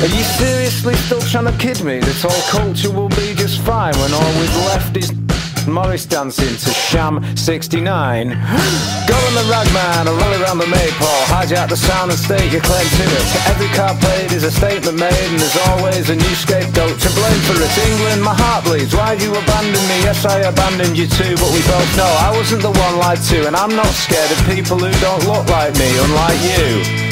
[0.00, 3.94] Are you seriously still trying to kid me that all culture will be just fine
[3.96, 5.25] when all we've left is
[5.66, 7.82] Morris dancing to Sham 69?
[9.10, 12.62] Go on the ragman or rally around the maypole, hijack the sound and state your
[12.62, 13.26] claim to it.
[13.50, 17.40] Every card played is a statement made and there's always a new scapegoat to blame
[17.46, 17.72] for it.
[17.90, 18.94] England, my heart bleeds.
[18.94, 19.96] Why'd you abandon me?
[20.02, 23.46] Yes, I abandoned you too, but we both know I wasn't the one lied to,
[23.46, 27.05] and I'm not scared of people who don't look like me, unlike you.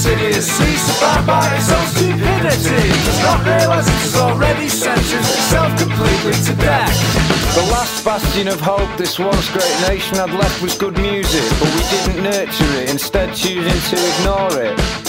[0.00, 0.80] Its idiocy
[1.26, 7.54] by its own stupidity Does not realise it has already sentenced itself completely to death
[7.54, 11.68] The last bastion of hope this once great nation had left was good music, but
[11.74, 14.99] we didn't nurture it, instead choosing to ignore it.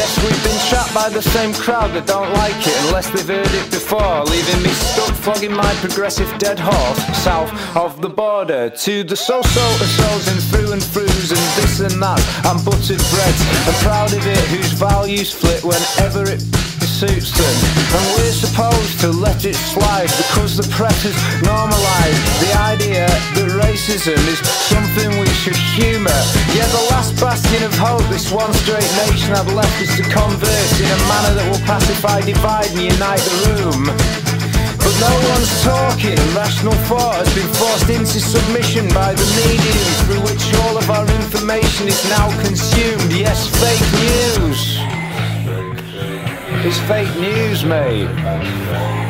[0.00, 3.52] Yes, we've been trapped by the same crowd that don't like it unless they've heard
[3.52, 9.04] it before, leaving me stuck flogging my progressive dead horse south of the border to
[9.04, 9.66] the so-so
[10.00, 12.16] souls and through and throughs and this and that
[12.48, 13.40] and buttered breads.
[13.68, 16.40] I'm proud of it whose values flit whenever it
[17.00, 17.56] suits them.
[17.96, 23.08] And we're supposed to let it slide because the press has normalised the idea
[23.40, 24.36] that racism is
[24.68, 26.20] something we should humour.
[26.52, 30.74] Yeah, the last bastion of hope this one straight nation I've left is to converse
[30.76, 33.88] in a manner that will pacify, divide and unite the room.
[34.76, 40.20] But no one's talking, rational thought has been forced into submission by the medium through
[40.28, 43.08] which all of our information is now consumed.
[43.08, 44.79] Yes, fake news.
[46.62, 49.09] It's fake news, mate.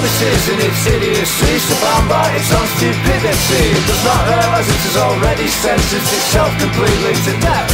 [0.00, 3.64] Is in its idiocy Surrounded by its own stupidity.
[3.68, 7.68] It does not realise it has already sentenced itself completely to death.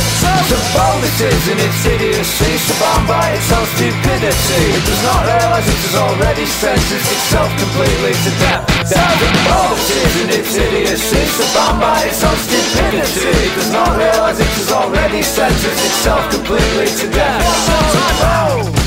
[0.51, 4.62] So bold it is in its idiocy Surrounded by its own stupidity.
[4.74, 8.62] It does not realise it has already sentenced itself completely to death.
[8.90, 8.98] So
[9.47, 13.39] bold it is in its idiocy Surrounded by its own stupidity.
[13.39, 17.43] It does not realise it has already sentenced itself completely to death.
[17.94, 18.85] So bold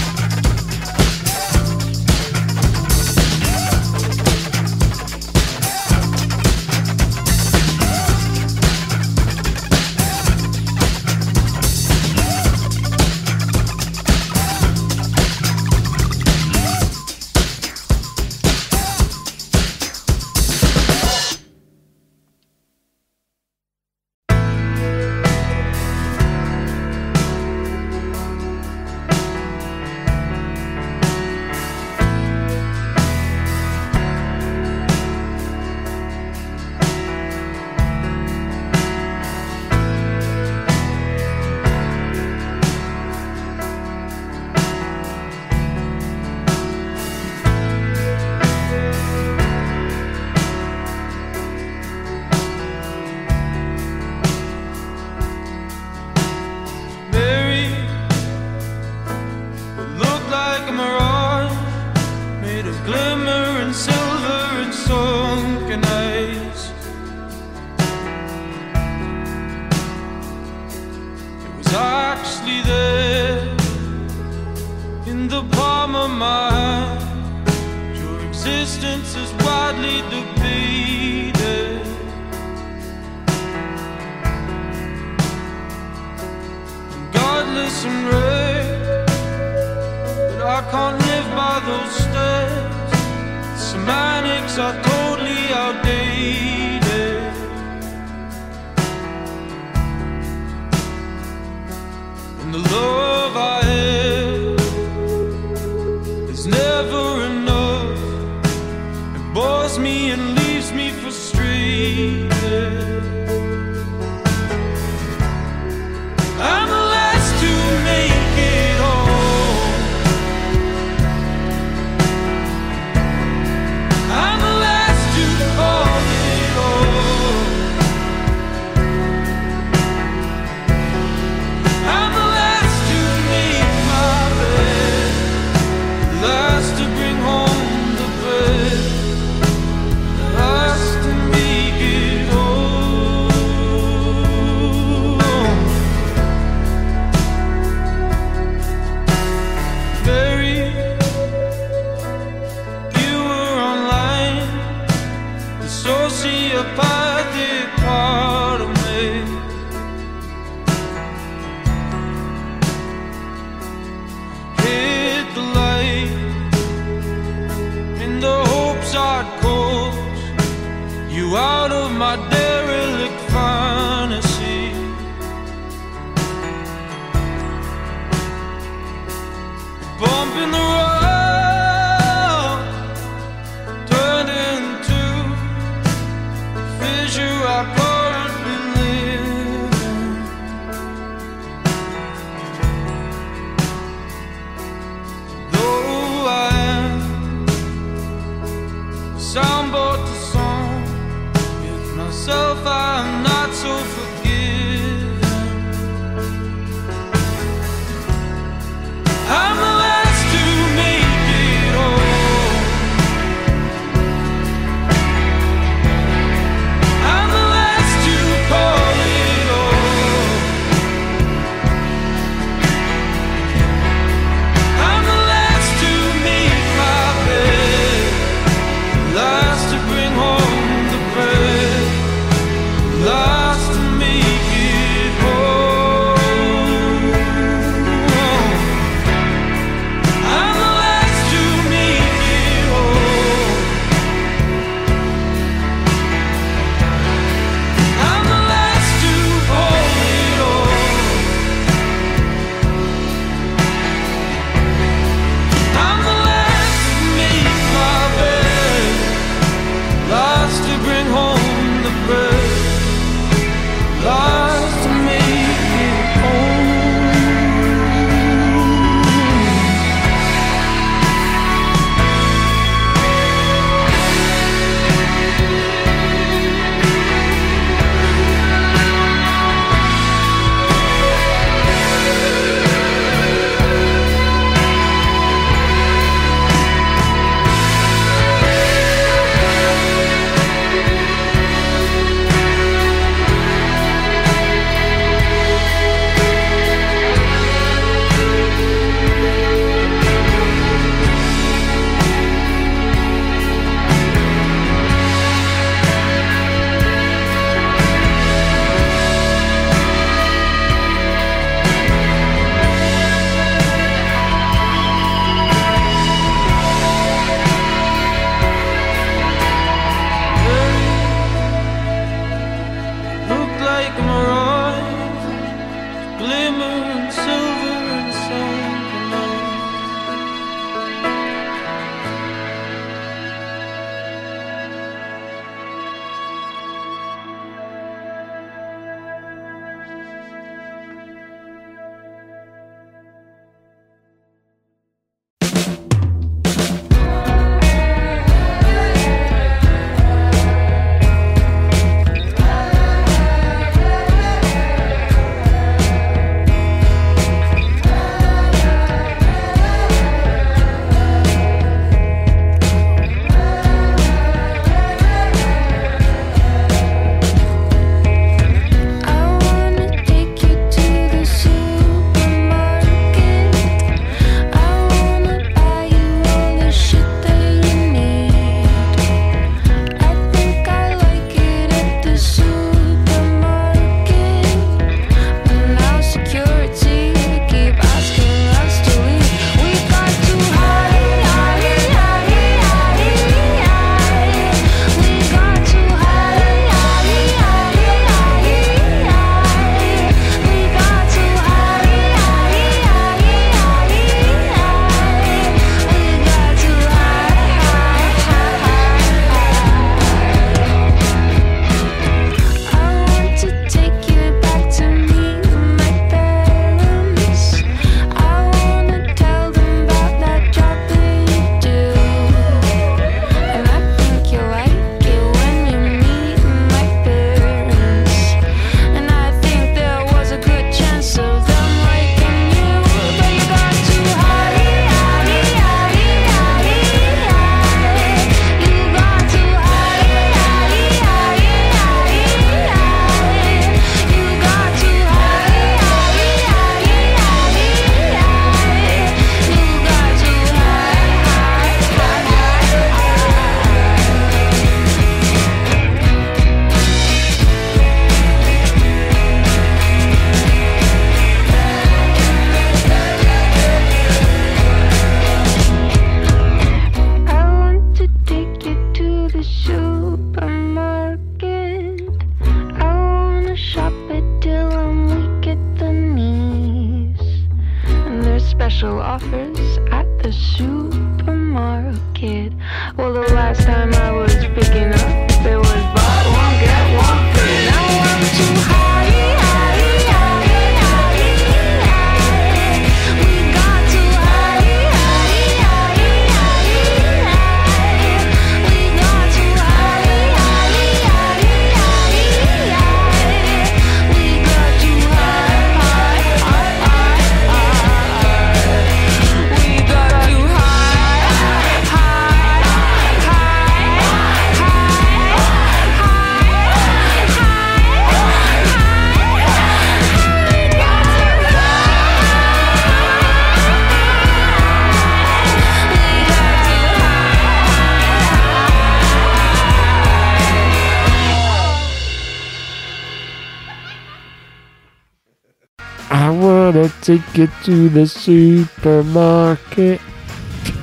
[537.18, 540.00] take you to the supermarket.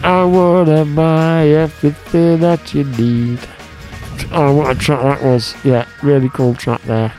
[0.02, 3.38] I wanna buy everything that you need.
[4.32, 5.54] Oh, what a track that was.
[5.62, 7.12] Yeah, really cool track there.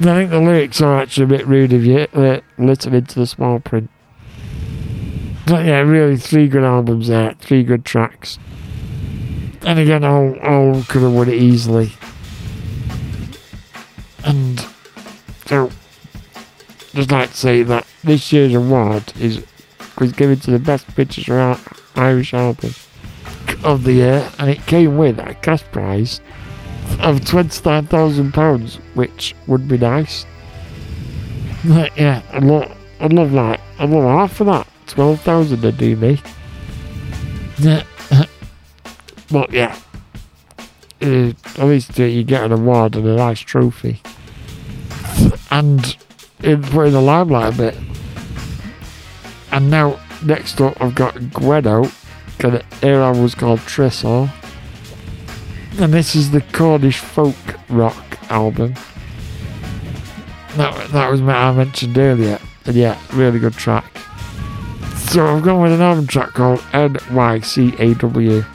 [0.00, 3.26] I think the lyrics are actually a bit rude of you, uh, listening to the
[3.26, 3.88] small print.
[5.46, 8.38] But yeah, really three good albums there, three good tracks.
[9.62, 11.92] And again, all, all could have won it easily.
[14.22, 14.66] And
[15.46, 15.70] so,
[16.92, 19.44] just like say that this year's award is
[19.98, 21.56] was given to the best British or
[21.96, 22.72] Irish album
[23.64, 26.20] of the year, and it came with a cash prize
[27.00, 30.26] of twenty nine thousand pounds, which would be nice.
[31.66, 33.60] But yeah, I'd love, I'd love that.
[33.78, 34.66] I'd love half of that.
[34.86, 36.20] Twelve thousand would do me.
[37.58, 37.84] Yeah,
[39.30, 39.78] but yeah,
[41.02, 44.00] uh, at least uh, you get an award and a nice trophy,
[45.50, 45.96] and
[46.42, 47.76] in in the limelight a bit.
[49.52, 51.16] And now, next up, I've got
[52.54, 54.30] an air album was called Tresor.
[55.78, 57.36] And this is the Cornish folk
[57.68, 58.74] rock album.
[60.56, 62.38] That, that was what I mentioned earlier.
[62.66, 63.98] And yeah, really good track.
[64.96, 68.46] So I've gone with an album track called NYCAW.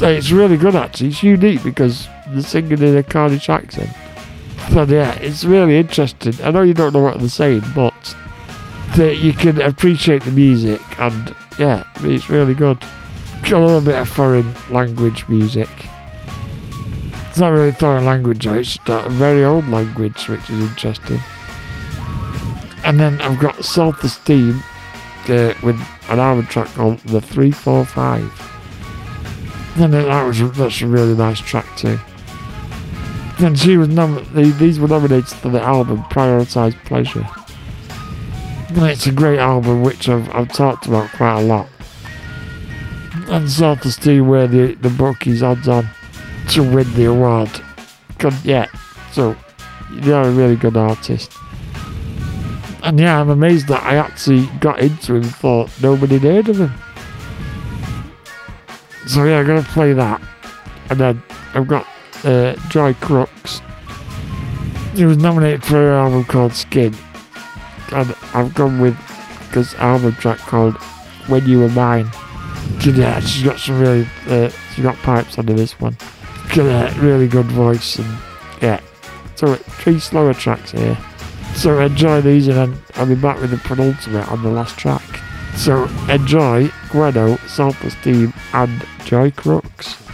[0.00, 1.08] It's really good actually.
[1.08, 3.90] It's unique because they're singing in a Cornish accent.
[4.72, 6.34] But yeah, it's really interesting.
[6.42, 8.16] I know you don't know what they're saying, but
[8.96, 12.78] that you can appreciate the music and yeah, it's really good.
[13.44, 15.68] A little bit of foreign language music.
[17.28, 21.20] It's not really foreign language, it's a very old language, which is interesting.
[22.84, 24.62] And then I've got Self Esteem
[25.28, 28.48] uh, with an album track called The 345.
[29.76, 31.98] And that was that's a really nice track too.
[33.40, 37.26] And she was nom- these were nominated for the album Prioritize Pleasure.
[38.70, 41.68] It's a great album which I've, I've talked about quite a lot.
[43.28, 45.88] And Self Esteem where the, the book is odds on
[46.50, 47.50] to win the award.
[48.42, 48.66] Yeah.
[49.12, 49.36] So
[49.90, 51.32] they're a really good artist.
[52.82, 56.72] And yeah, I'm amazed that I actually got into him thought nobody heard of him.
[59.06, 60.20] So yeah, I'm gonna play that.
[60.90, 61.22] And then
[61.54, 61.86] I've got
[62.24, 63.60] uh, Joy Crookes.
[64.94, 66.94] He was nominated for an album called Skin.
[67.92, 68.96] And I've gone with
[69.52, 70.76] this album track called
[71.28, 72.10] When You Were Mine.
[72.84, 75.96] Yeah, she's got some really, uh, she's got pipes under this one.
[76.56, 78.18] A really good voice and
[78.60, 78.80] yeah.
[79.36, 80.98] So three slower tracks here.
[81.54, 85.02] So enjoy these and then I'll be back with the penultimate on the last track.
[85.54, 90.07] So enjoy Gwenno, Self Esteem and Joy Crookes.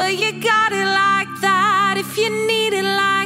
[0.00, 1.96] But you got it like that.
[1.98, 3.19] If you need it like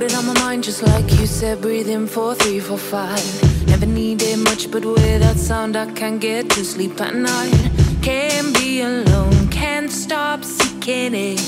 [0.00, 3.22] Got it on my mind just like you said Breathing in four, three, four, five.
[3.66, 7.70] Never needed much but without sound I can't get to sleep at night.
[8.00, 11.38] Can't be alone, can't stop seeking it.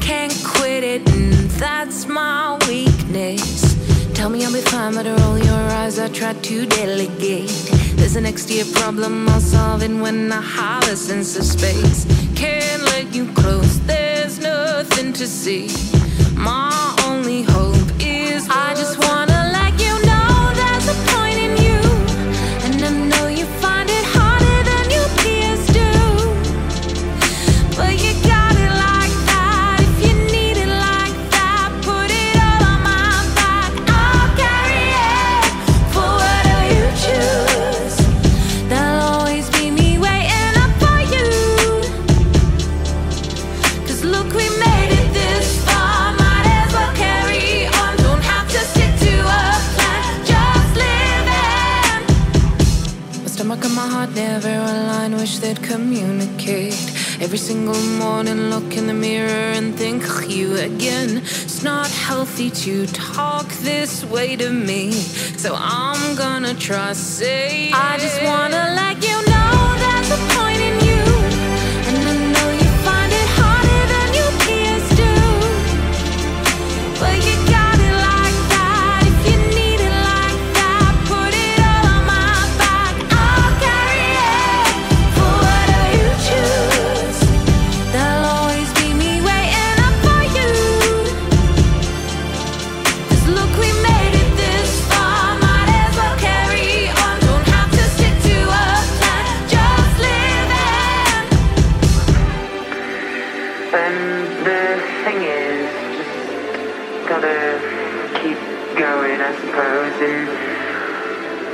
[0.00, 3.74] Can't quit it and that's my weakness.
[4.14, 7.50] Tell me I'll be fine but I roll your eyes I try to delegate.
[7.96, 12.06] There's an year problem I'll solve it when I have a sense of space.
[12.36, 15.89] Can't let you close, there's nothing to see.
[57.20, 61.18] Every single morning, look in the mirror and think of you again.
[61.18, 67.98] It's not healthy to talk this way to me, so I'm gonna try saying I
[67.98, 69.29] just wanna let you know.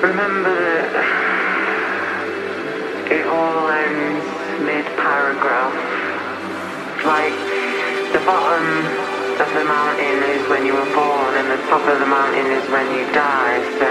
[0.07, 0.93] Remember that
[3.11, 4.24] it all ends
[4.62, 5.74] mid-paragraph.
[7.05, 7.35] Like,
[8.15, 8.87] the bottom
[9.43, 12.62] of the mountain is when you were born and the top of the mountain is
[12.70, 13.91] when you die, so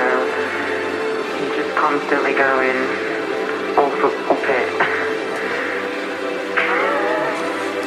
[1.35, 2.79] you're just constantly going
[3.75, 3.99] off
[4.31, 4.71] up it.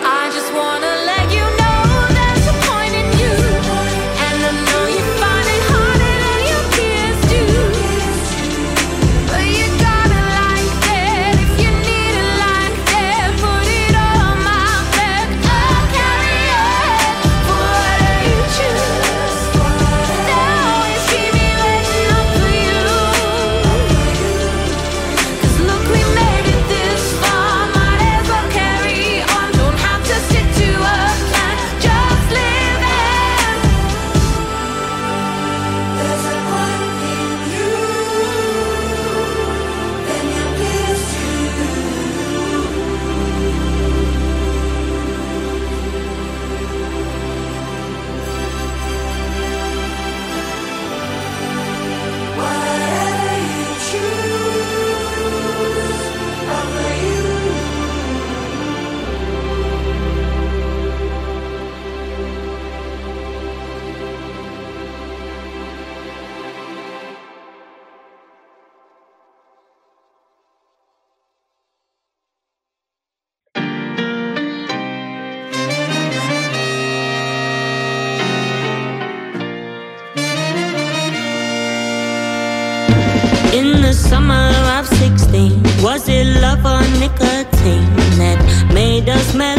[0.05, 1.58] I just wanna let you know
[86.49, 89.58] love or nicotine that made us mellow.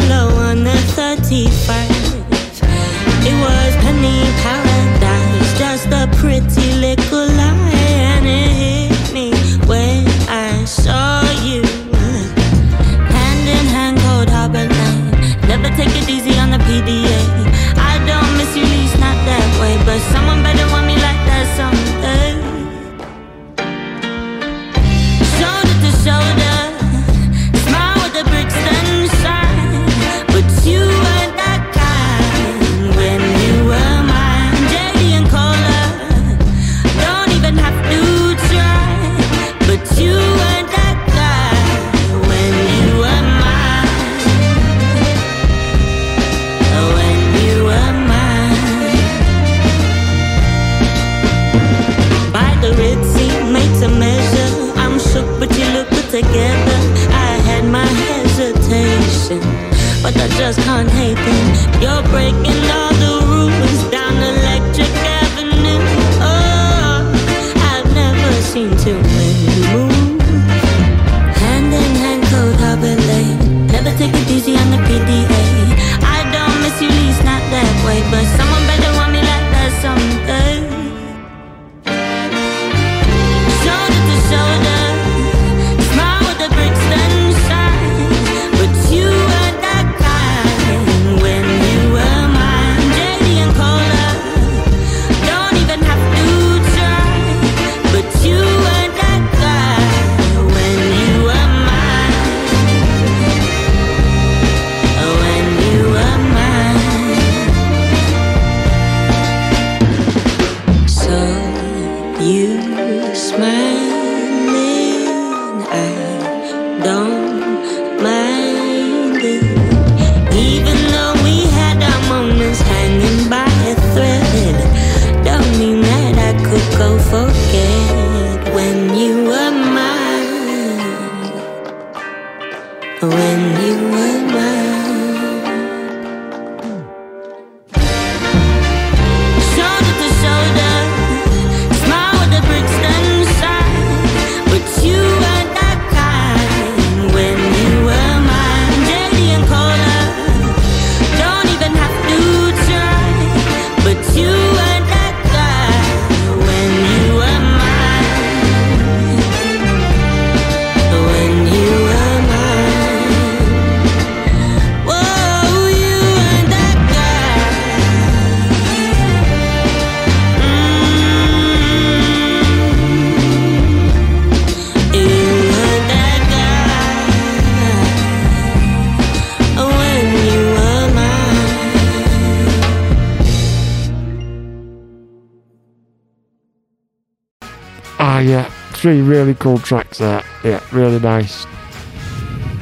[190.44, 191.46] Yeah, really nice.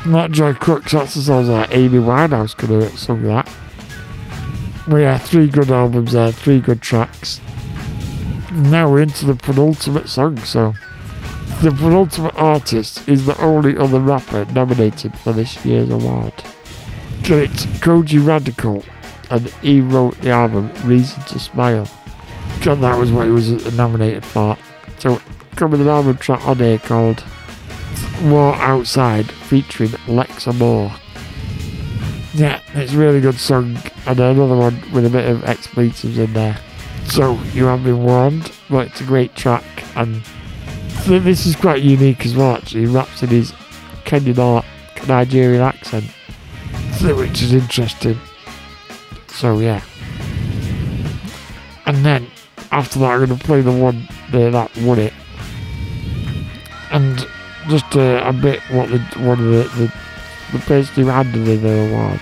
[0.06, 3.48] Not Joy Crookes, that's the songs like Amy Winehouse could have sung that.
[4.88, 7.40] But yeah, three good albums there, three good tracks.
[8.52, 10.74] Now we're into the penultimate song, so.
[11.60, 16.32] The penultimate artist is the only other rapper nominated for this year's award.
[17.24, 18.84] So it's Kojey Radical,
[19.28, 21.90] and he wrote the album Reason to Smile.
[22.64, 24.56] And that was what he was nominated for.
[24.98, 25.20] So,
[25.56, 27.22] come with an album track on here called
[28.22, 30.92] War Outside featuring Lex Amor.
[32.34, 36.32] Yeah, it's a really good song, and another one with a bit of expletives in
[36.32, 36.58] there.
[37.06, 39.64] So, you have been warned, but it's a great track,
[39.96, 40.22] and
[41.04, 42.86] th- this is quite unique as well, actually.
[42.86, 43.52] Raps in his
[44.04, 44.62] Kenyan or
[45.06, 46.04] Nigerian accent,
[47.00, 48.18] which is interesting.
[49.28, 49.82] So, yeah.
[51.86, 52.30] And then,
[52.70, 55.14] after that, I'm going to play the one that won it.
[56.90, 57.26] And
[57.68, 59.92] just uh, a bit what the one of the, the,
[60.52, 62.20] the person who handed the award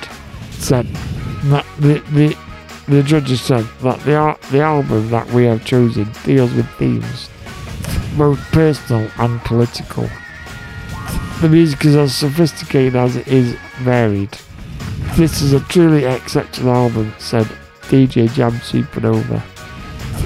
[0.50, 0.86] said
[1.44, 2.36] that the, the,
[2.88, 7.28] the judges said that the, the album that we have chosen deals with themes
[8.16, 10.08] both personal and political.
[11.42, 14.38] The music is as sophisticated as it is varied.
[15.16, 17.46] This is a truly exceptional album, said
[17.88, 19.42] DJ Jamz Supernova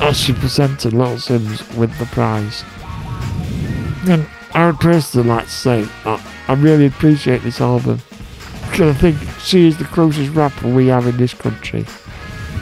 [0.01, 2.64] as she presented Little Simz with the prize.
[4.09, 8.01] And I would personally like to say that I really appreciate this album
[8.70, 11.86] because I think she is the closest rapper we have in this country.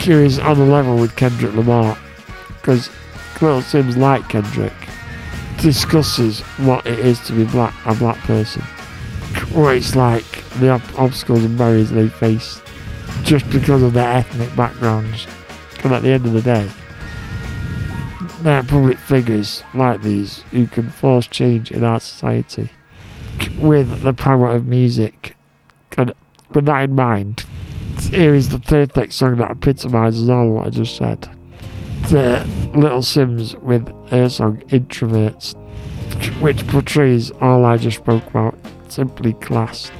[0.01, 1.99] She is on a level with Kendrick Lamar
[2.57, 2.91] because
[3.41, 4.73] Little Simz, like Kendrick,
[5.59, 8.63] discusses what it is to be black a black person.
[9.53, 10.25] What it's like,
[10.61, 12.61] the ob- obstacles and barriers they face
[13.23, 15.27] just because of their ethnic backgrounds.
[15.85, 16.69] And at the end of the day,
[18.43, 22.71] they're public figures like these who can force change in our society
[23.59, 25.37] with the power of music.
[25.97, 26.13] And
[26.51, 27.45] with that in mind,
[28.11, 31.29] here is the perfect song that epitomises all what I just said.
[32.11, 35.55] The Little Simz with her song Introverts,
[36.41, 38.57] which portrays all I just spoke about,
[38.89, 39.91] simply class.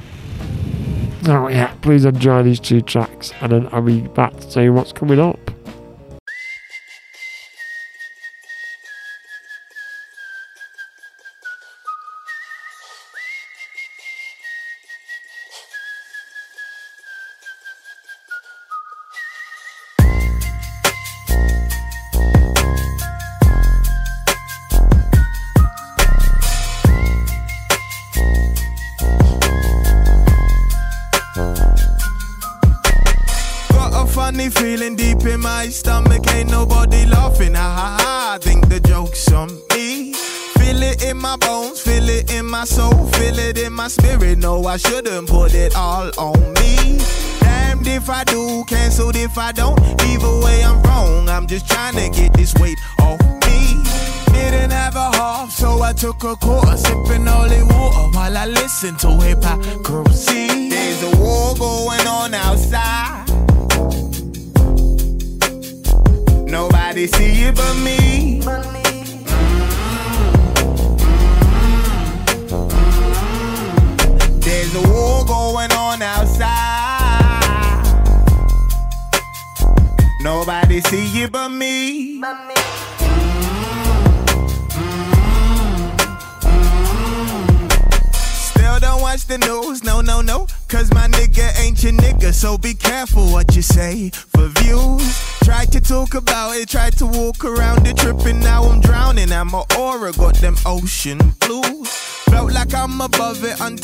[1.23, 4.73] So yeah, please enjoy these two tracks and then I'll be back to tell you
[4.73, 5.37] what's coming up.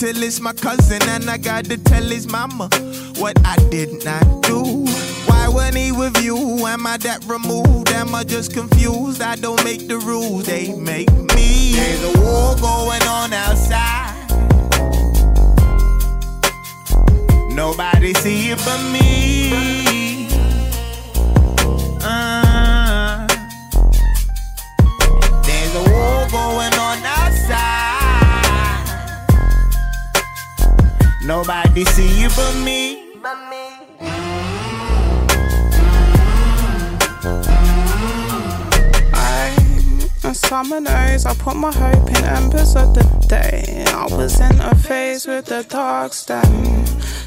[0.01, 2.67] Until it's my cousin, and I gotta tell his mama
[3.17, 4.85] what I did not do.
[5.25, 6.35] Why when he with you?
[6.67, 7.89] Am I that removed?
[7.91, 9.21] Am I just confused?
[9.21, 11.71] I don't make the rules, they make me.
[11.75, 14.11] There's a war going on outside.
[17.53, 19.84] Nobody see it but me.
[31.75, 33.11] Nobody see you but me.
[39.13, 43.83] I, summer days, I put my hope in embers of the day.
[43.89, 46.84] I was in a phase with the dark stem.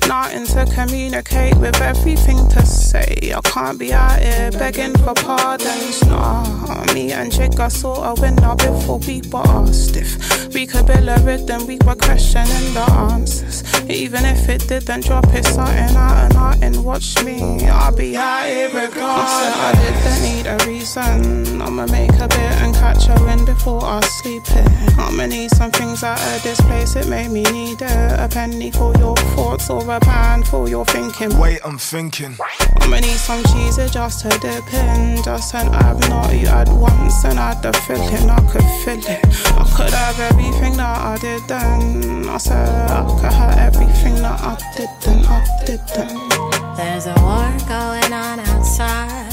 [0.08, 3.32] Nothing to communicate with everything to say.
[3.34, 6.02] I can't be out here begging for pardons.
[6.06, 10.86] Nah, me and Jig are sort of winner before we were asked if we could
[10.86, 11.66] build a rhythm.
[11.66, 13.62] We were questioning the answers.
[13.90, 17.66] Even if it didn't drop, it's something out and out and watch me.
[17.68, 19.56] I'll be out here regardless.
[19.56, 21.60] I didn't need a reason.
[21.60, 24.66] I'ma make a bit and catch a wind before I sleep in.
[24.98, 26.96] I'ma need some things out of this place.
[26.96, 30.84] It made me need a, a penny for your thoughts or a pound for your
[30.84, 31.36] thinking.
[31.38, 32.36] Wait, I'm thinking.
[32.80, 35.22] I'ma need some cheese just to dip in.
[35.22, 38.98] Just an I've not you had once and I had the feeling I could feel
[38.98, 39.24] it.
[39.56, 42.28] I could have everything that I did then.
[42.28, 45.26] I said I could have everything that I didn't.
[45.26, 46.76] I didn't.
[46.76, 49.28] There's a war going on outside.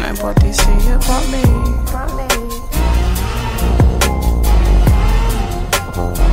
[0.00, 1.70] Nobody see it but me.
[6.00, 6.29] There's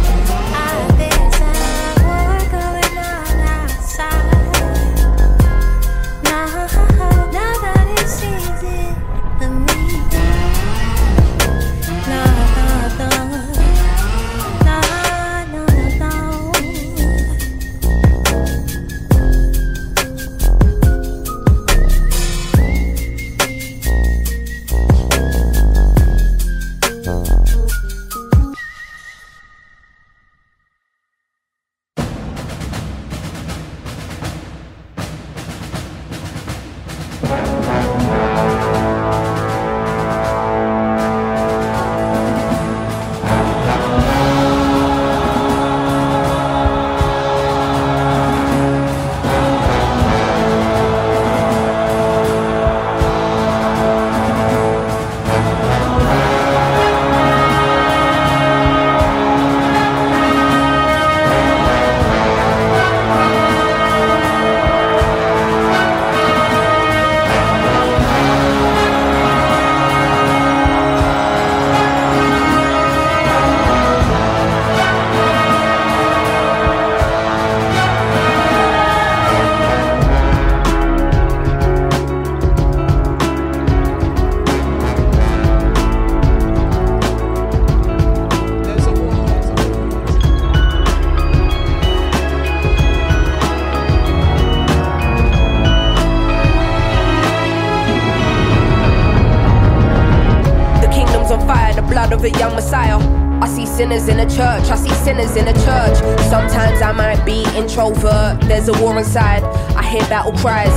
[110.28, 110.77] battle cries,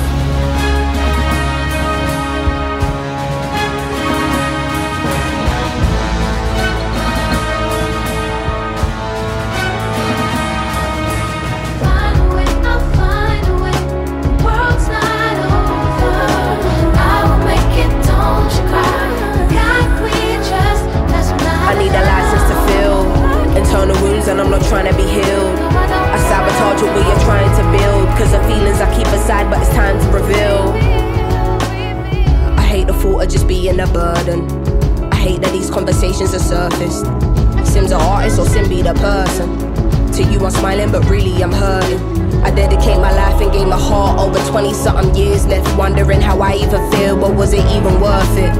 [45.81, 48.53] Wondering how I even feel, but was it even worth it?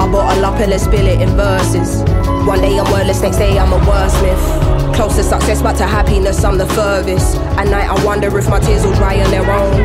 [0.00, 2.00] I bottle up and let's spill it in verses.
[2.48, 4.96] One day I'm wordless, next day I'm a wordsmith.
[4.96, 7.36] Close to success, but to happiness, I'm the furthest.
[7.60, 9.76] At night, I wonder if my tears will dry on their own.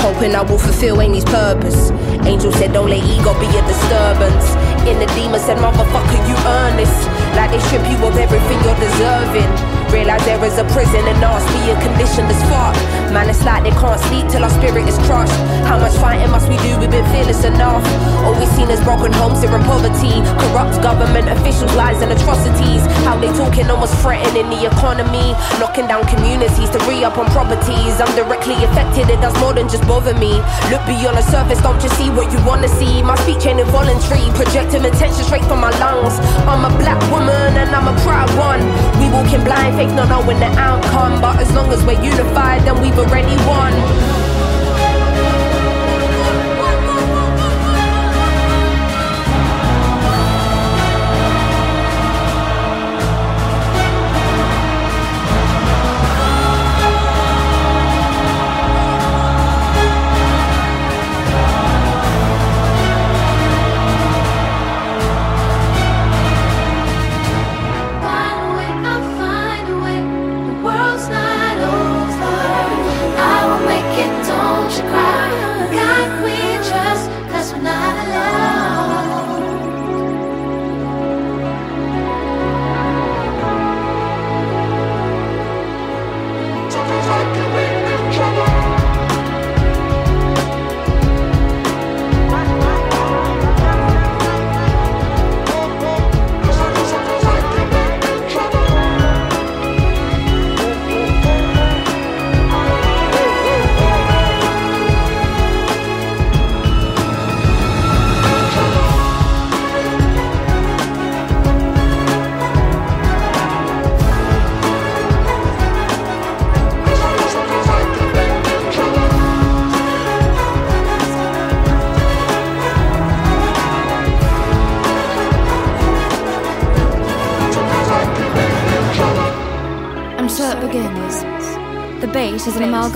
[0.00, 1.92] Hoping I will fulfill Amy's purpose.
[2.26, 4.46] Angel said, Don't let ego be a disturbance.
[4.90, 6.90] In the demon said, Motherfucker, you earn this.
[7.38, 9.79] Like they strip you of everything you're deserving.
[9.92, 12.74] Realize there is a prison and ask being conditioned as fuck.
[13.14, 15.34] Man, it's like they can't sleep till our spirit is crushed.
[15.66, 16.78] How much fighting must we do?
[16.78, 17.82] We've been fearless enough.
[18.26, 20.22] Always seen is broken homes here in poverty.
[20.42, 22.82] Corrupt government officials, lies and atrocities.
[23.06, 25.34] How they talking almost threatening the economy.
[25.58, 27.98] Knocking down communities to re up on properties.
[27.98, 30.38] I'm directly affected, it does more than just bother me.
[30.70, 33.02] Look beyond the surface, don't just see what you wanna see.
[33.02, 36.14] My speech ain't involuntary, projecting attention straight from my lungs.
[36.46, 37.20] I'm a black woman.
[37.20, 38.62] woman and I'm a proud one.
[38.98, 41.20] We walking blind, faith not knowing the outcome.
[41.20, 44.29] But as long as we're unified, then we've already won.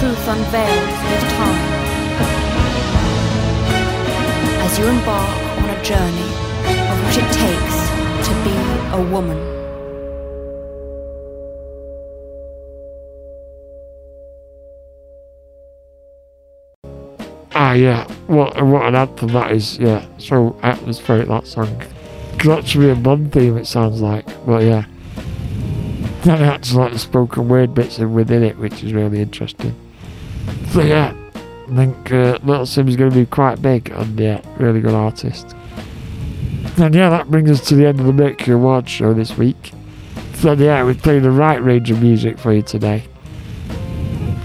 [0.00, 1.72] Truth unveiled with time.
[4.64, 6.30] As you embark on a journey
[6.88, 7.78] of what it takes
[8.26, 8.56] to be
[8.96, 9.36] a woman.
[17.54, 18.10] Ah, yeah.
[18.26, 19.78] What what an anthem that is.
[19.78, 21.82] Yeah, so atmospheric that song.
[22.38, 23.58] Could actually be a Bond theme.
[23.58, 24.86] It sounds like, but yeah.
[26.24, 29.74] Then actually like the spoken word bits in within it, which is really interesting.
[30.72, 34.80] So yeah, I think uh, Little Simz's going to be quite big and yeah, really
[34.80, 35.54] good artist.
[36.78, 39.72] And yeah, that brings us to the end of the Mercury Awards show this week.
[40.34, 43.04] So yeah, we played the right range of music for you today.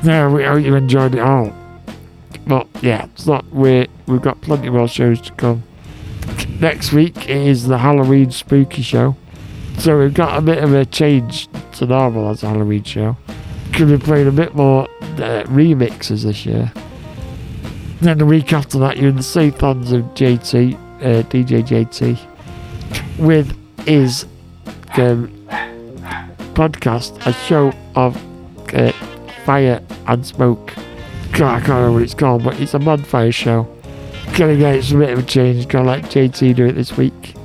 [0.03, 1.53] Yeah, we hope you enjoyed it all.
[2.45, 5.64] But yeah, it's not we we've got plenty more shows to come.
[6.59, 9.15] Next week is the Halloween spooky show.
[9.77, 13.17] So we've got a bit of a change to normal as a Halloween show.
[13.74, 14.88] Could be playing a bit more
[15.22, 16.72] uh, remixes this year.
[18.02, 22.19] Then the week after that, you're in the Sathons of JT, uh, DJ JT,
[23.18, 24.26] with his
[24.98, 25.27] um,
[26.53, 28.16] podcast, a show of
[28.74, 28.92] uh,
[29.45, 30.74] fire and smoke.
[31.32, 33.64] God, I can't remember what it's called, but it's a bonfire show.
[34.38, 35.68] Gonna get a bit of a change.
[35.68, 37.35] Gonna let JT do it this week.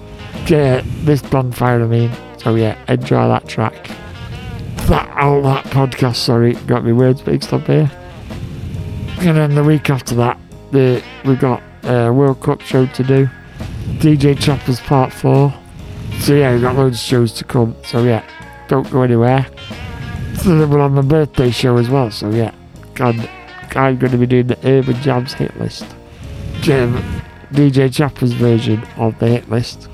[0.46, 2.10] Yeah, this bonfire, I mean.
[2.38, 3.90] So yeah, enjoy that track.
[4.90, 6.16] That all that podcast.
[6.16, 7.88] Sorry, got me words mixed up here.
[9.20, 10.36] And then the week after that,
[10.72, 13.30] the we got a World Cup show to do.
[14.00, 15.54] DJ Choppers Part Four.
[16.18, 17.76] So yeah, we've got loads of shows to come.
[17.84, 18.24] So yeah,
[18.66, 19.46] don't go anywhere.
[20.38, 22.10] So then we're on the birthday show as well.
[22.10, 22.52] So yeah,
[22.98, 23.30] and
[23.76, 25.86] I'm going to be doing the Urban Jams hit list.
[26.62, 27.00] Jim,
[27.52, 29.84] DJ Chopper's version of the hit list,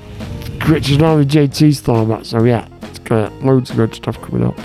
[0.70, 2.25] which is normally JT's format.
[2.25, 4.58] So yeah, it's got loads of good stuff coming up.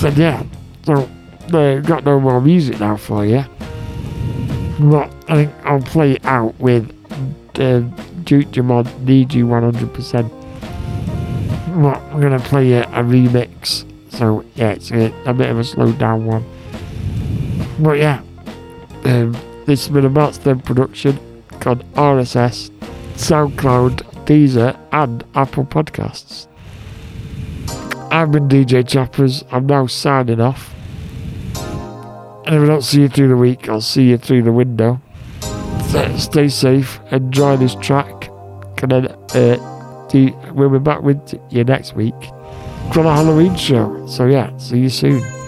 [0.00, 0.42] So yeah,
[0.84, 1.06] so
[1.52, 3.44] uh, got no more music now for you.
[4.80, 6.90] But I think I'll play it out with
[7.56, 7.80] uh,
[8.24, 8.86] Duke Jamon
[9.34, 11.82] You 100%.
[11.82, 13.84] But I'm going to play a, a remix.
[14.10, 16.46] So yeah, it's a, a bit of a slowed down one.
[17.78, 18.22] But yeah,
[19.04, 19.32] um,
[19.66, 22.70] this has been a Markstem production called RSS,
[23.16, 26.46] SoundCloud, Deezer, and Apple Podcasts.
[28.10, 29.44] I've been DJ Choppers.
[29.52, 30.74] I'm now signing off.
[32.44, 35.00] And if I don't see you through the week, I'll see you through the window.
[36.16, 38.28] Stay safe, enjoy this track,
[38.82, 40.08] and then uh,
[40.52, 42.14] we'll be back with you next week.
[42.96, 44.06] on a Halloween show.
[44.06, 45.39] So yeah, see you soon.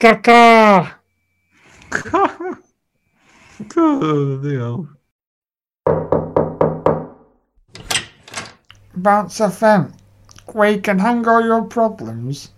[0.00, 0.94] Caca!
[3.68, 4.88] God, deal.
[8.96, 9.92] Bounce FM,
[10.54, 12.48] where you can hang all your problems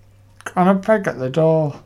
[0.54, 1.82] on a peg at the door.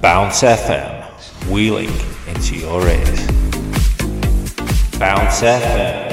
[0.00, 1.90] Bounce FM, wheeling
[2.28, 3.43] into your ears.
[4.98, 6.03] Bounce FM.